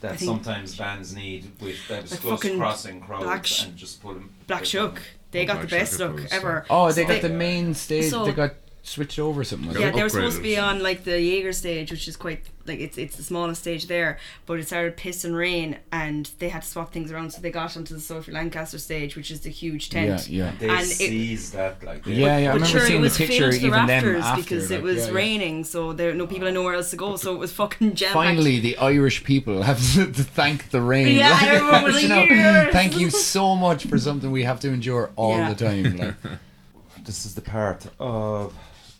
[0.00, 4.02] that think- sometimes bands need with those Like close crossing crowds Black Sh- and just
[4.02, 4.30] pull them.
[4.46, 5.00] Black Shook.
[5.30, 6.66] They Oh, got Black the best Shook look uh, ever.
[6.70, 8.10] Oh, they So got the main stage.
[8.10, 8.54] so- they got
[8.86, 9.72] switched over or something.
[9.72, 12.16] Got Yeah, Got they were supposed to be on like the Jaeger stage, which is
[12.16, 14.18] quite like it's it's the smallest stage there.
[14.46, 17.50] But it started piss and rain, and they had to swap things around, so they
[17.50, 20.28] got onto the Sophie Lancaster stage, which is the huge tent.
[20.28, 20.52] Yeah, yeah.
[20.60, 22.50] They And it- seized that like they- Yeah, yeah.
[22.50, 24.70] I But remember sure, seeing it was the picture, filled the even them after, because
[24.70, 25.10] like, it was yeah, yeah.
[25.12, 28.12] raining, so there no people had nowhere else to go, so it was fucking jam
[28.12, 30.06] Finally, the Irish people have to
[30.40, 31.16] thank the rain.
[31.16, 34.68] Yeah, everyone was You like, know, Thank you so much for something we have to
[34.68, 35.52] endure all Yeah.
[35.52, 35.96] the time.
[35.96, 36.14] Like,
[37.04, 38.54] this is the part of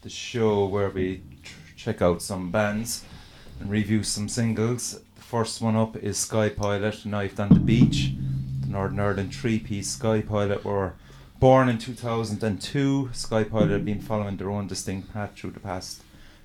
[0.07, 3.05] the show where we tr- check out some bands
[3.59, 5.01] and review some singles.
[5.16, 8.12] The first one up is Skypilot, Knifed on the Beach.
[8.61, 10.92] The Northern Ireland three piece Skypilot were
[11.40, 13.11] born in 2002.
[13.14, 16.03] Skypilot have been following their own distinct path through the past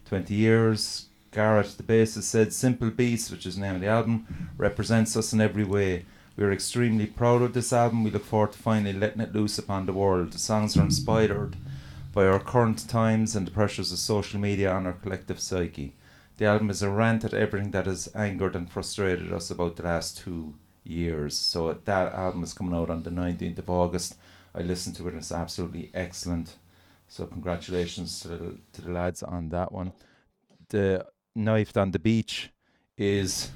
[0.10, 1.06] 20 years.
[1.32, 4.26] Garrett, the bassist, said Simple Beats, which is the name of the album,
[4.58, 6.06] represents us in every way.
[6.36, 8.04] We are extremely proud of this album.
[8.04, 10.32] We look forward to finally letting it loose upon the world.
[10.32, 11.56] The songs are inspired
[12.14, 15.96] by our current times and the pressures of social media on our collective psyche.
[16.38, 19.84] The album is a rant at everything that has angered and frustrated us about the
[19.84, 21.38] last two years.
[21.38, 24.18] So that album is coming out on the 19th of August.
[24.54, 26.56] I listened to it and it's absolutely excellent.
[27.08, 29.94] So congratulations to the, to the lads on that one.
[30.70, 32.50] The Knifed on the Beach
[32.98, 33.52] is,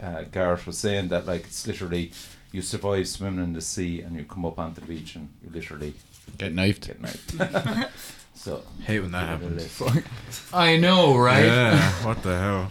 [0.00, 2.12] uh, Gareth was saying that like it's literally
[2.52, 5.50] you survive swimming in the sea and you come up onto the beach and you
[5.50, 5.94] literally
[6.36, 6.86] get knifed.
[6.86, 7.90] get knifed.
[8.34, 9.82] so Hate when that give happens.
[10.52, 11.44] I know, right?
[11.44, 12.70] Yeah, what the hell?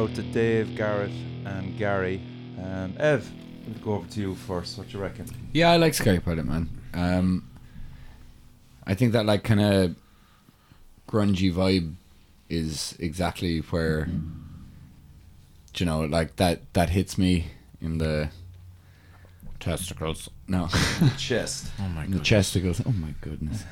[0.00, 1.12] So out to Dave, Garrett,
[1.44, 2.22] and Gary.
[2.56, 3.30] Um, Ev,
[3.66, 4.78] we'll go over to you first.
[4.78, 5.26] What you reckon?
[5.52, 6.70] Yeah, I like Skypilot, man.
[6.94, 7.50] Um,
[8.86, 9.96] I think that like kind of
[11.06, 11.96] grungy vibe
[12.48, 14.08] is exactly where
[15.76, 17.48] you know, like that that hits me
[17.82, 18.30] in the
[19.58, 20.30] testicles.
[20.48, 20.68] No,
[21.18, 21.66] Chest.
[21.78, 22.80] Oh my in the chesticles.
[22.86, 23.64] Oh my goodness.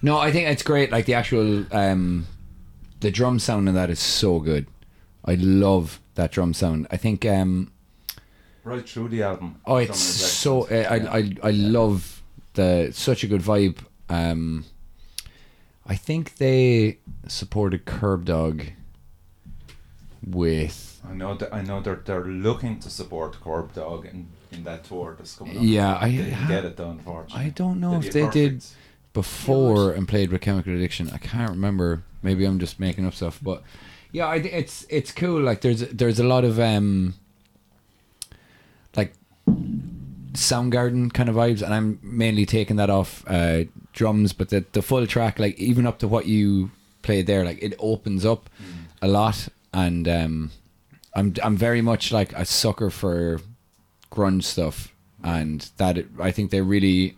[0.00, 0.90] No, I think it's great.
[0.90, 2.26] Like the actual um,
[3.00, 4.66] the drum sound in that is so good.
[5.26, 6.86] I love that drum sound.
[6.90, 7.72] I think um,
[8.64, 9.60] Right through the album.
[9.64, 10.86] Oh, it's so uh.
[10.90, 12.22] I, I I love
[12.54, 13.78] the such a good vibe.
[14.08, 14.64] Um,
[15.86, 16.98] I think they
[17.28, 18.70] supported Kerbdog
[20.26, 24.84] with I know that I know they're they're looking to support Kerbdog in, in that
[24.84, 25.62] tour that's coming up.
[25.62, 27.46] Yeah, I- they didn't get it done, unfortunately.
[27.46, 28.64] I don't know They'd if they did
[29.12, 31.10] before and played with Chemical Addiction.
[31.10, 32.02] I can't remember.
[32.22, 33.62] Maybe I'm just making up stuff, but
[34.12, 35.40] yeah, I, it's it's cool.
[35.40, 37.14] Like there's there's a lot of um
[38.96, 39.12] like
[40.32, 44.32] Soundgarden kind of vibes, and I'm mainly taking that off uh, drums.
[44.32, 46.70] But the the full track, like even up to what you
[47.02, 48.50] played there, like it opens up
[49.02, 50.50] a lot, and um,
[51.14, 53.40] I'm I'm very much like a sucker for
[54.10, 57.16] grunge stuff, and that it, I think they really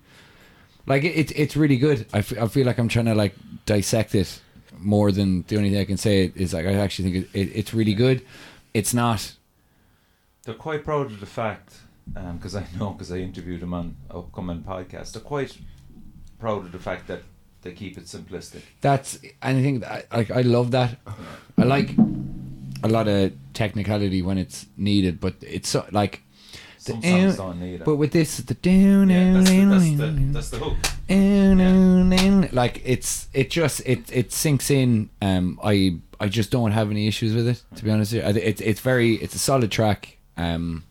[0.86, 1.32] like it, it.
[1.36, 2.06] It's really good.
[2.12, 3.34] I, f- I feel like I'm trying to like
[3.66, 4.40] dissect it
[4.80, 7.52] more than the only thing I can say is like I actually think it, it,
[7.54, 8.24] it's really good.
[8.74, 9.34] It's not.
[10.44, 11.74] They're quite proud of the fact,
[12.16, 15.12] um, because I know, because I interviewed them on upcoming podcast.
[15.12, 15.58] They're quite
[16.38, 17.22] proud of the fact that
[17.62, 18.62] they keep it simplistic.
[18.80, 20.98] That's and I think that, like I love that.
[21.58, 21.90] I like
[22.82, 26.22] a lot of technicality when it's needed, but it's so, like.
[26.88, 27.84] Some songs don't need it.
[27.84, 30.76] But with this, the down, yeah, that's the, that's, the, that's the hook.
[31.08, 36.90] And, like it's it just it it sinks in um i i just don't have
[36.90, 38.28] any issues with it to be honest with you.
[38.28, 40.84] I thi- it's it's very it's a solid track um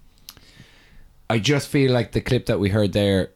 [1.29, 3.31] i just feel like the clip that we heard there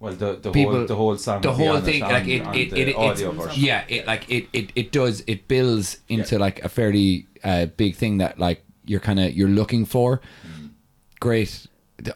[0.00, 1.40] Well, the the People- whole the whole song.
[1.42, 3.62] the whole thing like it it, it, version.
[3.64, 7.96] yeah it like it, it it does it builds into like a fairly uh big
[7.96, 10.20] thing that like you're kind of you're looking for.
[11.22, 11.66] Great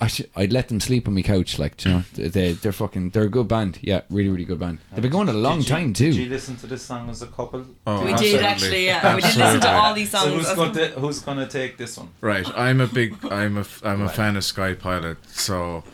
[0.00, 3.10] I should, I'd let them sleep on my couch like you know they they're fucking
[3.10, 5.68] they're a good band yeah really really good band they've been going a long Did
[5.68, 7.64] you- time too Did you listen to this song as a couple?
[7.86, 8.38] Oh, we absolutely.
[8.38, 9.14] did actually, yeah.
[9.14, 10.32] We did listen to all these So songs.
[10.46, 12.08] who's going to who's going to take this one?
[12.20, 15.18] Right, I'm a big, I'm a, f- I'm a fan of Skypilot.
[15.28, 15.84] So,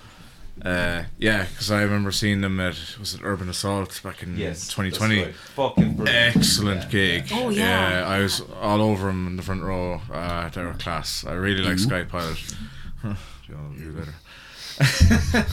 [0.65, 4.69] uh, yeah, because I remember seeing them at was it Urban Assault back in Yes,
[4.69, 5.17] 2020.
[5.17, 5.35] that's right.
[5.35, 6.37] Fucking brilliant.
[6.37, 7.25] Excellent gig.
[7.33, 8.07] Oh, yeah.
[8.07, 10.01] I was all over them in the front row.
[10.11, 11.25] Uh, they were class.
[11.27, 12.55] I really like Skypilot.
[13.03, 13.15] Huh,
[13.77, 14.15] you better.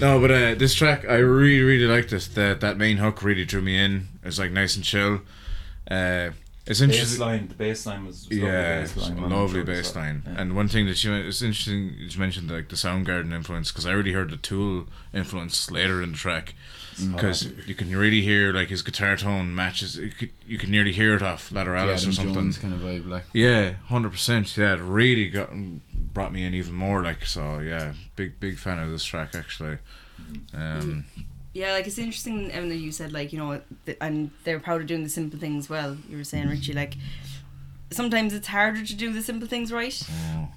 [0.00, 2.28] no, but uh, this track I really really liked this.
[2.28, 4.08] That that main hook really drew me in.
[4.22, 5.20] It was like nice and chill.
[5.90, 6.30] Uh,
[6.66, 7.18] it's interesting.
[7.18, 9.30] Bass line, the bass line was, was Yeah, lovely it's bass line.
[9.30, 9.98] lovely I'm sure bass so.
[10.00, 10.22] line.
[10.26, 10.34] Yeah.
[10.42, 13.92] And one thing that you it's interesting you mentioned like the Soundgarden influence because I
[13.92, 16.54] really heard the Tool influence later in the track
[16.98, 17.14] Mm.
[17.14, 19.94] because you can really hear like his guitar tone matches.
[19.98, 22.52] You, could, you can nearly hear it off Lateralus or something.
[22.54, 24.56] kind of vibe like Yeah, hundred percent.
[24.56, 25.50] Yeah, it really got
[26.18, 27.02] brought me in even more.
[27.10, 29.78] Like so, yeah, big big fan of this track actually.
[30.52, 31.04] Um,
[31.54, 34.80] Yeah, like it's interesting, Evan, that you said like you know, th- and they're proud
[34.80, 35.96] of doing the simple things well.
[36.08, 36.94] You were saying, Richie, like
[37.90, 39.96] sometimes it's harder to do the simple things right.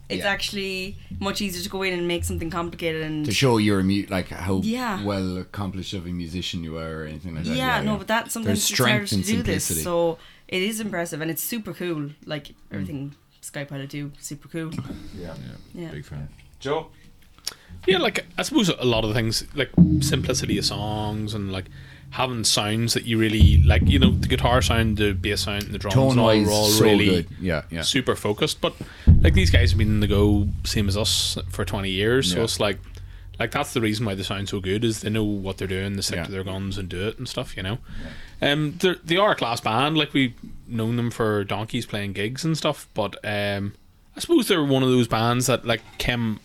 [0.10, 0.30] It's Yeah.
[0.36, 3.84] actually much easier to go in and make something complicated and to show you're a
[3.84, 5.02] mu- like how Yeah.
[5.04, 7.56] well accomplished of a musician you are or anything like that.
[7.56, 9.74] yeah, no, but that sometimes There's it's harder strength to do simplicity.
[9.76, 9.84] this.
[9.84, 10.18] So
[10.50, 12.10] it is impressive and it's super cool.
[12.26, 14.72] Like everything Skypilot do, super cool.
[15.18, 15.34] Yeah.
[15.74, 15.92] Yeah.
[15.92, 16.30] big fan.
[16.60, 16.88] Joe,
[17.88, 19.72] Yeah, like I suppose a lot of things like
[20.02, 21.66] simplicity of songs and like
[22.12, 23.82] having sounds that you really like.
[23.88, 26.68] You know, the guitar sound, the bass sound, the drums tone all, wise, were all
[26.68, 27.28] so really good.
[27.40, 27.82] Yeah, yeah.
[27.82, 28.62] super focused.
[28.62, 28.76] But
[29.22, 32.44] like these guys have been in the go same as us for twenty years, so
[32.44, 32.78] it's like
[33.42, 35.96] like that's the reason why they sound so good is they know what they're doing,
[35.96, 36.24] they stick Yeah.
[36.26, 37.58] to their guns and do it and stuff.
[37.58, 37.78] You know,
[38.42, 39.98] um, they're, they are a class band.
[39.98, 40.34] Like we've
[40.68, 43.74] known them for donkeys playing gigs and stuff, but um,
[44.16, 46.40] I suppose they're one of those bands that like came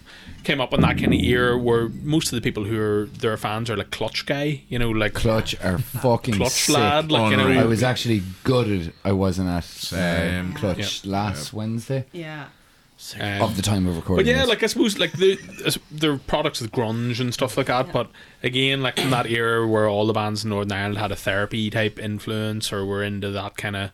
[0.44, 3.36] came up in that kind of era where most of the people who are their
[3.36, 6.76] fans are like Clutch guy, you know, like Clutch are fucking Clutch sick.
[6.76, 7.48] lad, like you know.
[7.48, 10.52] I was actually gutted I wasn't at Same.
[10.52, 12.46] Clutch last Wednesday Yeah.
[13.20, 14.24] Um, of the time of recording.
[14.24, 14.48] But yeah, this.
[14.48, 17.92] like I suppose like the as- they're products of grunge and stuff like that.
[17.92, 18.10] But
[18.42, 21.70] again, like from that era where all the bands in Northern Ireland had a therapy
[21.70, 23.90] type influence or were into that kind of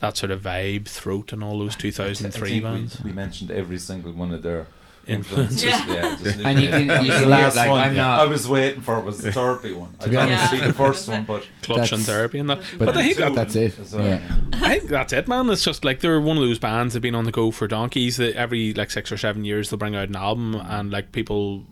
[0.00, 3.00] that sort of vibe, throat, and all those two thousand three I bands.
[3.02, 4.66] we, we mentioned every single one of their
[5.06, 5.62] influences.
[5.64, 5.86] Yeah.
[5.86, 7.80] Yeah, just And you can- That you the last like, one.
[7.80, 9.94] I'm not- I was waiting for it was the therapy one.
[10.00, 12.58] I be didn't honest- see the first one, but Clutch and therapy and that.
[12.78, 13.78] But, But, I think that, that's it.
[13.78, 13.94] as.
[13.94, 14.20] Yeah.
[14.54, 15.48] I think that's it, man.
[15.50, 18.16] It's just like they're one of those bands that've been on the go for donkeys.
[18.16, 21.64] That every like six or seven years they'll bring out an album, and like people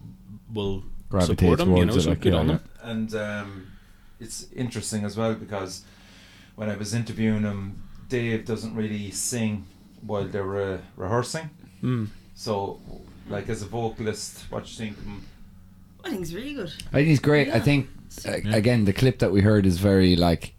[0.53, 1.71] will Gravitate support them.
[1.71, 2.55] You towards know, it, so like, good yeah, on yeah.
[2.55, 2.69] them.
[2.83, 3.67] And um,
[4.21, 5.83] it's interesting as well because
[6.57, 9.65] when I was interviewing him, Dave doesn't really sing
[10.05, 11.49] while they're re- rehearsing.
[11.83, 12.09] Mm.
[12.35, 12.81] So,
[13.29, 15.05] like as a vocalist, what do you think?
[15.05, 15.23] him?
[16.05, 16.73] I think he's really good.
[16.89, 17.49] I think he's great.
[17.49, 17.89] I think
[18.27, 20.55] uh, again the clip that we heard is very like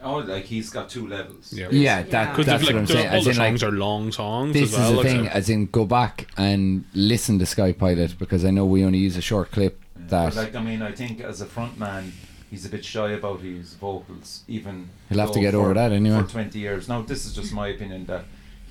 [0.00, 1.52] Oh, like he's got two levels.
[1.52, 1.68] Yeah.
[1.72, 2.30] yeah that Yeah.
[2.30, 3.08] Because that's like, what I'm saying.
[3.08, 4.52] all As the in like songs are long songs.
[4.52, 5.24] this as well, is the like, thing.
[5.24, 9.16] so- As in go back and listen to Skypilot because I know we only use
[9.16, 12.12] a short clip that But like, I mean, I think as a front man,
[12.48, 14.44] he's a bit shy about his vocals.
[14.46, 16.22] Even He'll have to though get over that anyway.
[16.22, 18.28] For twenty years now, this is just my opinion that he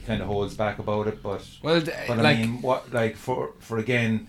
[0.08, 1.18] kind of holds back about it.
[1.22, 4.28] But well th- but like I mean, what like for for again.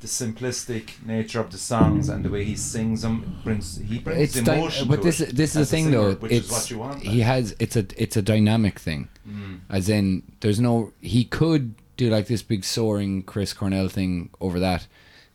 [0.00, 4.20] The simplistic nature of the songs and the way he sings them brings he brings
[4.36, 4.86] it's dy- emotion.
[4.86, 6.70] but to this it this is the a thing singer, though which it's is what
[6.70, 7.02] you want.
[7.02, 9.60] he has it's a it's a dynamic thing Mm.
[9.70, 14.60] as in there's no he could do like this big soaring Chris Cornell thing over
[14.60, 14.86] that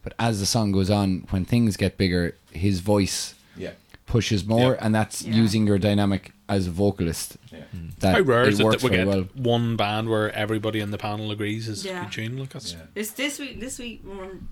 [0.03, 3.71] but as the song goes on when things get bigger his voice yeah,
[4.05, 4.83] pushes more Yeah.
[4.85, 5.33] and that's Yeah.
[5.43, 7.59] using your dynamic as a vocalist yeah.
[7.99, 10.31] that How rare it is it works that we very get well one band where
[10.33, 12.01] everybody in the panel agrees is Yeah.
[12.01, 12.37] a good tune?
[12.37, 12.79] Like that's yeah.
[12.93, 14.47] This this week this week one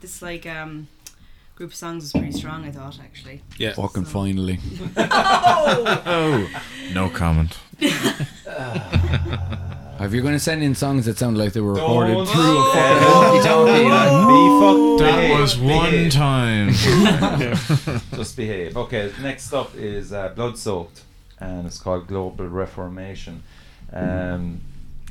[0.00, 0.88] this like um
[1.56, 2.64] group of songs was pretty strong.
[2.64, 3.42] I thought actually.
[3.58, 3.72] yeah.
[3.74, 4.58] fucking So- finally
[4.96, 6.48] Oh,
[6.94, 7.58] no comment.
[10.00, 12.42] if you're going to send in songs that sound like they were recorded Don't- through
[12.42, 12.72] a Oh.
[12.72, 14.78] fucking walkie-talkie like, Be fuck.
[15.02, 16.12] That behave, was one behave.
[16.12, 16.72] time.
[18.16, 18.76] Just behave.
[18.76, 21.02] Okay, next up is uh, Blood Soaked,
[21.42, 23.42] and it's called Global Reformation.
[23.92, 24.60] Um,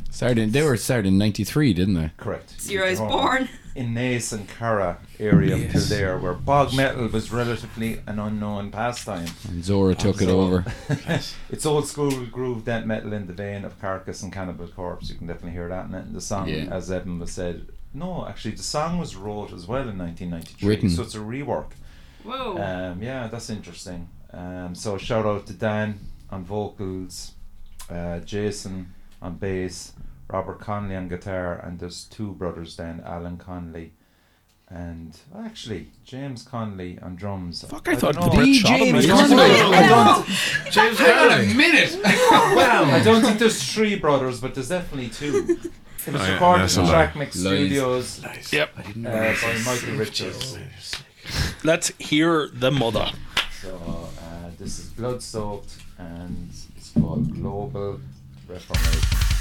[0.09, 2.59] started in, they were started in 93 didn't they correct.
[2.59, 3.47] So I was born.
[3.75, 5.71] in Naas and Caragh area of Yes.
[5.71, 9.27] Kildare, where bog metal was relatively an unknown pastime.
[9.47, 10.65] and Zora took it So- over
[11.49, 15.09] it's old school groove death metal in the vein of Carcass and Cannibal Corpse.
[15.09, 16.11] You can definitely hear that in it.
[16.13, 16.65] The song, Yeah.
[16.71, 20.89] as Evan was said, no, actually, the song was wrote as well in 1993, Written.
[20.89, 21.71] so it's a rework.
[22.23, 22.57] Whoa.
[22.57, 24.09] Um, yeah, that's interesting.
[24.33, 25.99] Um, so shout out to Dan
[26.31, 27.33] on vocals,
[27.89, 29.93] uh, Jason on bass,
[30.29, 33.93] Robert Conley on guitar, and there's two brothers then, Alan Conley.
[34.69, 37.63] And well, actually, James Conley on drums.
[37.65, 38.33] Fuck, I don't thought the know.
[38.33, 38.95] Brit The shot him.
[39.01, 39.75] James I don't Conley.
[39.75, 40.27] I don't,
[40.71, 41.93] James hang on a minute.
[42.03, 45.57] minute I don't think there's three brothers, but there's definitely two.
[46.07, 46.87] It was Oh, recorded that's in.
[46.87, 47.43] Track Mix Lies.
[47.43, 48.75] Studios Yep.
[48.79, 50.57] uh, by Michael Richards.
[51.63, 53.11] Let's hear the mother.
[53.61, 57.99] So uh, this is Blood Soaked and it's called Global
[58.47, 59.31] Reformation.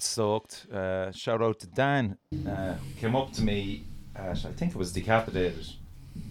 [0.00, 0.66] Blood Soaked.
[0.72, 2.16] Uh, shout out to Dan.
[2.48, 3.84] Uh, came up to me
[4.16, 5.66] at, I think it was Decapitated,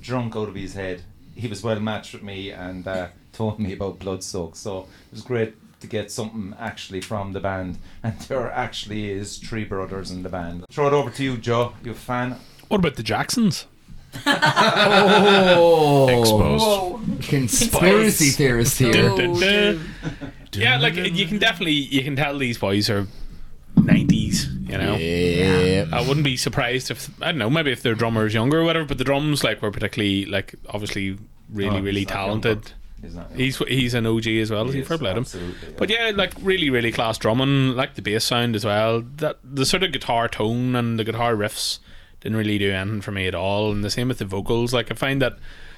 [0.02, 1.04] drunk out of his head.
[1.36, 4.58] He was well matched with me and uh, told me about Blood Soaked.
[4.58, 7.78] So it was great to get something actually from the band.
[8.04, 10.66] And there actually is three brothers in the band.
[10.72, 11.74] Throw it over to you, Joe.
[11.84, 12.38] You a fan?
[12.70, 13.68] What about the Jacksons?
[15.62, 17.30] Oh, Exposed.
[17.30, 19.78] conspiracy theorist here.
[20.54, 23.06] Yeah, like you can definitely you can tell these boys are
[23.86, 24.48] nineties.
[24.48, 24.96] You know.
[24.96, 25.86] Yeah.
[25.92, 28.64] I wouldn't be surprised if I don't know maybe if their drummer is younger or
[28.64, 31.18] whatever, but the drums like were particularly like obviously
[31.52, 32.74] really Oh, really he's not young, talented.
[33.02, 33.16] He's.
[33.34, 34.68] He's he's an OG as well.
[34.68, 34.82] Is he?
[34.82, 35.26] is, Fair play him.
[35.34, 35.70] yeah.
[35.78, 39.02] But yeah, like really, really class drumming, like the bass sound as well.
[39.02, 41.80] That the sort of guitar tone and the guitar riffs
[42.20, 43.72] didn't really do anything for me at all.
[43.72, 44.74] And the same with the vocals.
[44.74, 45.38] Like I find that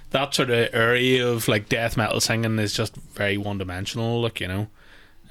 [0.09, 4.19] that sort of area of like death metal singing is just very one dimensional.
[4.21, 4.67] Like you know,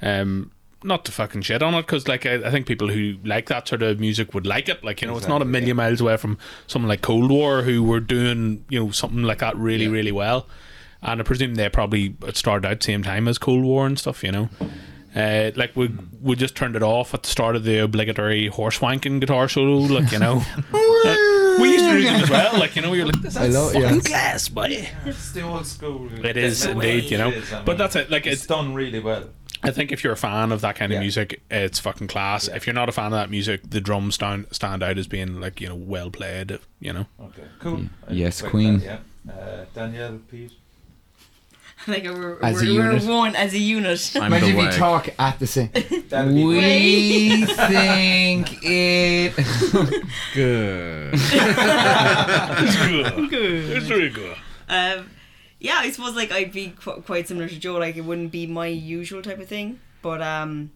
[0.01, 0.51] um,
[0.83, 3.67] not to fucking shit on it because like I, I think people who like that
[3.67, 4.83] sort of music would like it.
[4.83, 7.61] Like you know, it's not a Exactly, million miles away from someone like Cold War
[7.61, 10.47] who were doing you know something like that really, really well.
[11.03, 14.23] And I presume they probably started out same time as Cold War and stuff.
[14.23, 14.49] You know.
[15.13, 18.79] Uh, like we we just turned it off at the start of the obligatory horse
[18.79, 20.41] wanking guitar solo, like you know.
[21.59, 22.93] We used to do them as well, like you know.
[22.93, 24.01] You're like, this I is love fucking yeah.
[24.01, 24.87] class, boy.
[25.05, 26.09] It's the old school.
[26.25, 27.27] It is indeed, you know.
[27.27, 28.09] It is, I But mean, that's it.
[28.09, 29.25] Like it's it's, done really well.
[29.63, 31.01] I think if you're a fan of that kind of Yeah.
[31.01, 32.47] music, it's fucking class.
[32.47, 35.39] If you're not a fan of that music, the drums stand stand out as being
[35.39, 36.57] like you know well played.
[36.79, 37.05] You know.
[37.21, 37.85] Okay, cool.
[38.07, 38.79] I Yes, Queen.
[38.79, 39.33] that, yeah.
[39.33, 40.51] Uh, Danielle, Pete.
[41.87, 43.03] like we're, As a we're, we're unit.
[43.05, 44.11] one as a unit.
[44.15, 45.69] I'm Imagine the if you talk at the same.
[46.09, 47.39] That'd be great.
[47.39, 49.33] We think it.
[50.33, 51.13] Good.
[51.13, 52.75] it's
[53.29, 53.69] good.
[53.77, 54.37] It's really good.
[54.69, 55.09] Um,
[55.61, 57.75] yeah, I suppose like I'd be qu- quite similar to Joe.
[57.77, 60.71] Like it wouldn't be my usual type of thing, but um,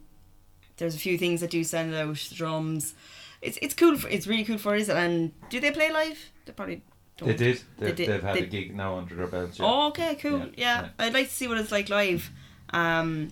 [0.78, 2.16] there's a few things that do stand out.
[2.34, 2.94] Drums,
[3.42, 3.98] it's it's cool.
[3.98, 4.88] For, it's really cool for us.
[4.88, 6.20] And do they play live?
[6.46, 6.82] They probably
[7.18, 7.28] don't.
[7.30, 7.56] They did.
[7.58, 9.58] They've, They did- they've had they- a gig now under their belt.
[9.60, 9.66] Yeah.
[9.66, 10.40] Oh, okay, cool.
[10.40, 10.90] Yeah, Yeah, yeah.
[11.00, 12.30] I'd like to see what it's like live.
[12.72, 13.30] Um,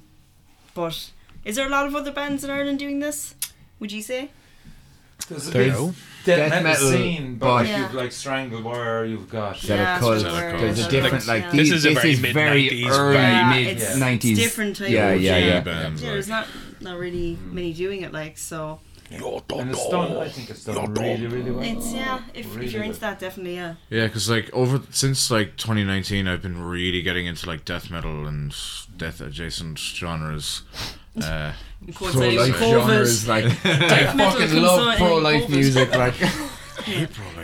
[0.74, 1.12] but
[1.46, 3.36] is there a lot of other bands in Ireland doing this?
[3.80, 4.32] Would you say?
[5.30, 5.96] There's a There big death,
[6.26, 7.82] Death metal, metal, scene, but but- Yeah.
[7.82, 11.52] you've like Stranglewire, you've got That Yeah, are There's There's a different like Yeah.
[11.52, 13.50] these, This is a very very mid-nineties early vibe.
[13.50, 14.38] mid it's- nineties.
[14.38, 15.46] different type Yeah, of- yeah, yeah.
[15.46, 15.60] yeah.
[15.62, 16.14] Bands, Yeah, like.
[16.16, 16.48] there's not
[16.82, 17.54] not really mm.
[17.54, 18.80] many doing it like so.
[19.12, 19.22] and
[19.70, 20.18] it's done.
[20.18, 21.64] I think it's done really, really well.
[21.64, 22.20] It's yeah.
[22.34, 23.76] If, Really if you're into that, definitely yeah.
[23.90, 28.26] Yeah, because like over since like 2019, I've been really getting into like death metal
[28.26, 28.56] and
[28.98, 30.64] death adjacent genres.
[31.22, 31.54] Uh,
[31.94, 32.88] Coinciding Pro with life COVID.
[32.88, 35.92] genres, like I metal fucking love on in pro life music.
[35.96, 36.16] Like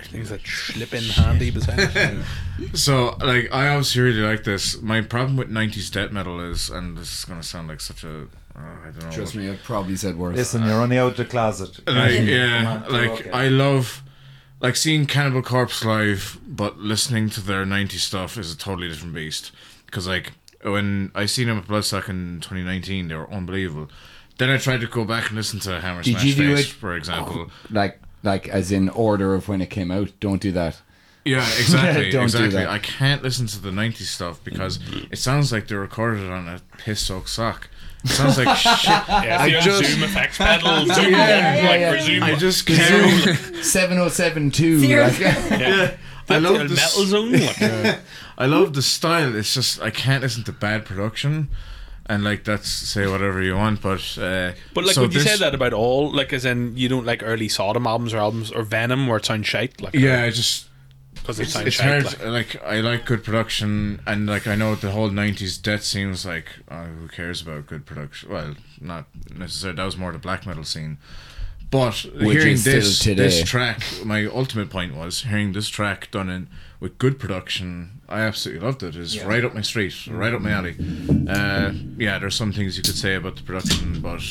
[0.10, 2.78] Things that slip in handy beside it.
[2.78, 4.82] so like I obviously really like this.
[4.82, 8.24] My problem with 90s death metal is, and this is gonna sound like such a,
[8.56, 9.12] uh, I don't know.
[9.12, 10.36] trust me, I've probably said worse.
[10.36, 11.78] Listen, you're only out the closet.
[11.88, 13.28] like Come yeah, like.
[13.32, 14.04] I love
[14.62, 19.14] like seeing Cannibal Corpse live, but listening to their '90s stuff is a totally different
[19.14, 19.52] beast.
[19.86, 20.34] Because like
[20.64, 23.90] when I seen them at Bloodstock in 2019, they were unbelievable.
[24.38, 26.66] Then I tried to go back and listen to Hammer Did Smash you do Face,
[26.68, 27.48] it- for example.
[27.50, 30.12] Oh, like like as in order of when it came out.
[30.20, 30.82] Don't do that.
[31.26, 32.70] Yeah, exactly, Don't do that.
[32.70, 34.80] I can't listen to the '90s stuff because
[35.12, 37.70] it sounds like they recorded on a piss-soaked sock.
[38.06, 38.90] It sounds like shit.
[38.90, 41.92] Yeah, I just- Zoom effects pedal, Zoom Yeah, one, yeah, like yeah.
[41.92, 42.24] resume.
[42.24, 43.64] I just Zoom can't.
[43.66, 44.80] seven oh seven two.
[44.80, 45.26] Seriously?
[45.26, 45.98] yeah.
[46.30, 47.32] I love the metal zone.
[47.40, 48.00] Like,
[48.38, 49.36] I love the style.
[49.36, 51.50] It's just I can't listen to bad production,
[52.06, 55.38] and like that's say whatever you want, but uh, But like, so would you say
[55.38, 56.12] that about all?
[56.14, 59.26] Like, as in, you don't like early Sodom albums or albums or Venom where it
[59.26, 59.82] sounds shite?
[59.82, 60.68] Like, Yeah, I just
[61.16, 62.04] because it it's, sounds it's shite.
[62.04, 62.24] hard.
[62.24, 62.54] Like.
[62.56, 62.64] Like.
[62.64, 66.84] I like good production, and like I know the whole '90s death seems like oh,
[66.86, 68.32] who cares about good production?
[68.32, 69.06] Well, not
[69.36, 69.76] necessarily.
[69.76, 70.98] That was more the black metal scene.
[71.72, 76.48] But hearing this this track, my ultimate point was hearing this track done in
[76.80, 78.02] with good production.
[78.08, 78.96] I absolutely loved it.
[78.96, 80.76] It's right up my street, right up my alley.
[81.28, 84.22] Uh, yeah, there's some things you could say about the production, but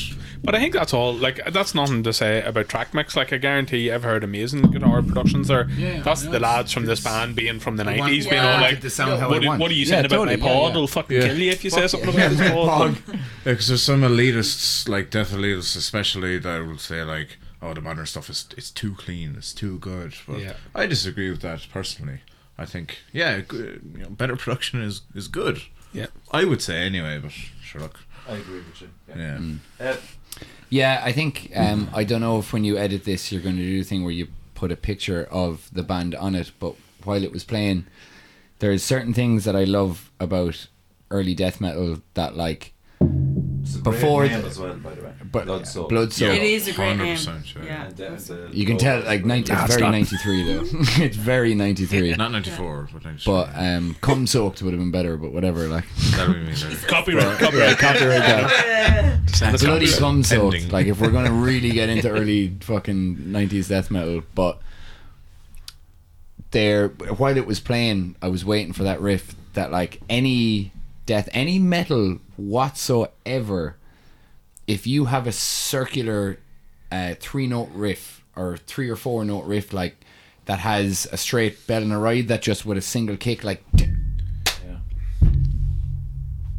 [0.43, 1.13] But I think that's all.
[1.13, 3.15] Like, that's nothing to say about track mix.
[3.15, 5.69] Like, I guarantee I've heard amazing guitar productions there.
[5.77, 8.81] Yeah, that's the lads from this band being from the want- nineties, being all like,
[8.81, 9.61] want sound how what, want.
[9.61, 10.63] what are you Yeah, saying about totally, my pod?
[10.63, 10.69] yeah.
[10.71, 11.27] It'll fucking Yeah.
[11.27, 12.25] kill you if you say something yeah.
[12.25, 12.97] about this pod.
[13.43, 18.05] because there's some elitists like death elitists, especially that will say like, "Oh, the modern
[18.05, 20.53] stuff is it's too clean, it's too good." But Yeah.
[20.75, 22.19] I disagree with that personally.
[22.59, 25.61] I think yeah, you know, better production is is good.
[25.93, 26.07] Yeah.
[26.31, 28.89] I would say anyway, but sure look, I agree with you.
[29.07, 29.15] Yeah.
[29.17, 29.37] yeah.
[29.37, 29.57] Mm.
[29.79, 29.95] Uh,
[30.69, 33.63] Yeah, I think um, I don't know if when you edit this you're going to
[33.63, 37.23] do the thing where you put a picture of the band on it, but while
[37.23, 37.85] it was playing,
[38.59, 40.67] there's certain things that I love about
[41.09, 45.01] early death metal that like it's a great Before name the- as well, by the
[45.01, 45.08] way.
[45.31, 45.89] But Blood Soaked.
[45.89, 46.35] blood soaked.
[46.35, 47.15] It is a great name.
[47.15, 47.63] 100%, yeah.
[47.63, 47.83] Yeah.
[47.85, 50.63] And the- the You can tell like 90, it's very 93 though.
[51.03, 52.15] it's very 93.
[52.15, 53.31] Not 94, but 93.
[53.33, 55.67] But um, cum soaked would have been better, but whatever.
[55.67, 56.51] Like That'll be.
[56.87, 57.77] Copyright, copyright.
[57.77, 59.19] copyright that.
[59.39, 59.97] Bloody copyright.
[59.99, 60.55] cum soaked.
[60.55, 60.71] Ending.
[60.71, 64.59] Like if we're gonna really get into early fucking 90s death metal, but
[66.51, 69.35] there while it was playing, I was waiting for that riff.
[69.53, 70.71] That like any
[71.05, 73.75] death, any metal whatsoever,
[74.69, 76.37] if you have a circular
[76.91, 79.95] uh, three note riff or three or four note riff like
[80.45, 83.63] that has a straight bell and a ride that just with a single kick like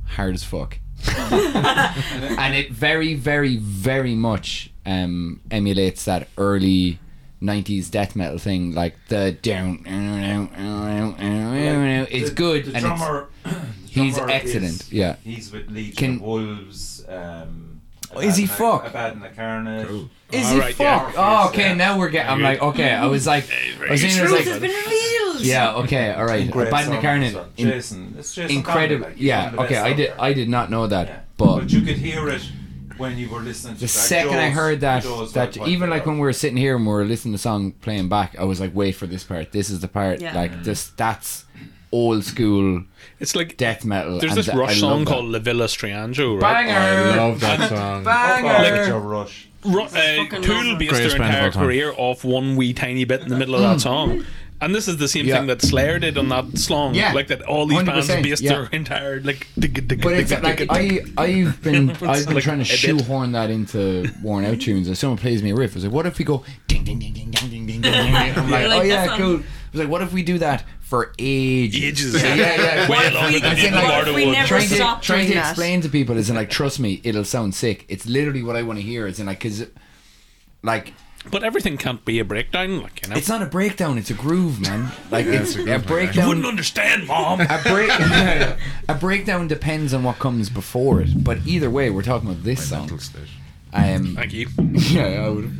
[0.06, 0.78] hard as fuck
[1.32, 6.98] and it very very very much um emulates that early
[7.40, 9.82] 90s death metal thing like the down
[12.10, 13.28] it's The- good The and it's, drummer,
[13.88, 15.16] he's excellent, is- yeah.
[15.24, 17.04] he's with Legion Can- of Wolves.
[17.08, 17.69] Um,
[18.12, 18.86] Oh, is he Abaddon- fuck?
[18.88, 19.88] Abaddon Incarnate.
[20.32, 20.98] is All it right, yeah.
[21.10, 21.74] fuck oh okay Yeah.
[21.74, 24.44] now we're getting I'm like okay I was like I was thinking it was Truth
[24.46, 25.40] has like been revealed.
[25.40, 29.14] yeah okay all right Great Abaddon the song Carnage in- Jason, it's Jason incredible like,
[29.16, 30.20] yeah okay I did there.
[30.20, 31.20] I did not know that Yeah.
[31.36, 32.42] but you could hear it
[32.96, 33.74] when you were listening.
[33.74, 36.58] to The like, second I heard that, Joe's that even like when we were sitting
[36.58, 39.06] here and we were listening to the song playing back, I was like, wait for
[39.06, 39.52] this part.
[39.52, 40.20] This is the part.
[40.20, 40.34] Yeah.
[40.34, 41.46] Like this, that's
[41.92, 42.84] old school
[43.18, 44.18] It's like death metal.
[44.20, 46.66] there's this th- I Rush love song called La Villa Strangiato, right?
[46.66, 46.72] Banger.
[46.78, 48.04] I love that song.
[48.04, 48.86] Banger.
[48.86, 49.48] Joe Rush.
[49.64, 49.88] Ru- uh,
[50.40, 53.36] Tool based Greatest their band of entire career off one wee tiny bit in the
[53.36, 54.24] middle of that song.
[54.62, 55.38] And this is the same Yeah.
[55.38, 56.94] thing that Slayer did on that song.
[56.94, 57.12] Yeah.
[57.14, 58.52] Like that all these bands 100%, based yeah.
[58.52, 62.34] their entire like dig, dig, But dig, it's dig, like I I've been, I've been
[62.34, 64.88] like trying to shoehorn that into worn out tunes.
[64.88, 66.98] If someone plays me a riff, I was like, what if we go ding ding
[66.98, 67.80] ding ding ding ding ding ding?
[67.82, 67.94] ding?
[68.14, 69.40] I'm like, oh yeah, cool.
[69.72, 71.82] On- I was like, what if we do that for ages?
[72.16, 72.22] Ages.
[72.22, 72.88] Yeah, yeah.
[72.88, 74.32] Way What longer we- than I think, David like, Lombardo we would.
[74.32, 75.50] never trying to stop trying doing to that.
[75.50, 78.78] explain to people is like trust me it'll sound sick it's literally what I want
[78.78, 79.66] to hear it's in like because
[80.62, 80.92] like
[81.30, 83.16] But everything can't be a breakdown, like you know.
[83.16, 86.16] it's not a breakdown it's a groove man like it's a a, groove, like that.
[86.22, 87.40] you wouldn't understand, mom.
[87.42, 87.90] a break
[88.88, 92.68] a breakdown depends on what comes before it but either way we're talking about this
[92.68, 93.22] song Mental state.
[93.72, 94.48] um Thank you.
[94.72, 95.50] yeah I would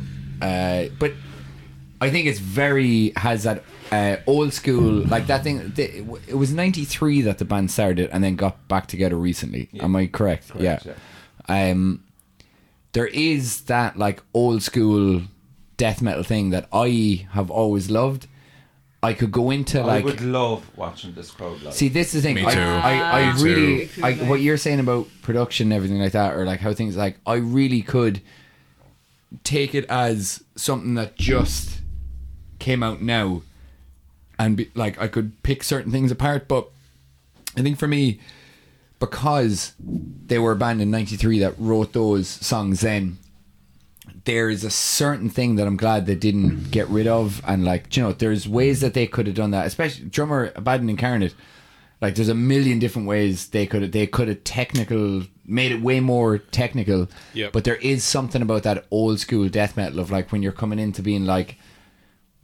[0.41, 1.13] uh but
[2.01, 5.83] I think it's very has that uh, old school like that thing the,
[6.27, 10.07] it was 93 that the band started and then got back together recently am I
[10.07, 10.93] correct, Correct, yeah
[11.49, 12.03] um
[12.93, 15.21] there is that like old school
[15.81, 18.27] death metal thing that I have always loved.
[19.03, 21.73] I could go into I like would love watching this crowd live.
[21.73, 22.35] see this is the thing.
[22.35, 22.59] Me I, too.
[22.59, 24.03] I, I Me really too.
[24.03, 27.17] I, what you're saying about production and everything like that, or like how things like
[27.25, 28.21] I really could
[29.43, 31.81] take it as something that just
[32.59, 33.41] came out now,
[34.45, 36.47] and be, like I could pick certain things apart.
[36.47, 36.69] But
[37.57, 38.19] I think for me,
[38.99, 43.17] because they were a band in '93 that wrote those songs then.
[44.23, 47.95] There is a certain thing that I'm glad they didn't get rid of, and like
[47.97, 49.65] you know, there's ways that they could have done that.
[49.65, 51.33] Especially drummer Abaddon Incarnate,
[52.01, 55.81] like there's a million different ways they could have they could have technical made it
[55.81, 57.09] way more technical.
[57.33, 57.51] Yep.
[57.51, 60.79] But there is something about that old school death metal of like when you're coming
[60.79, 61.57] into being like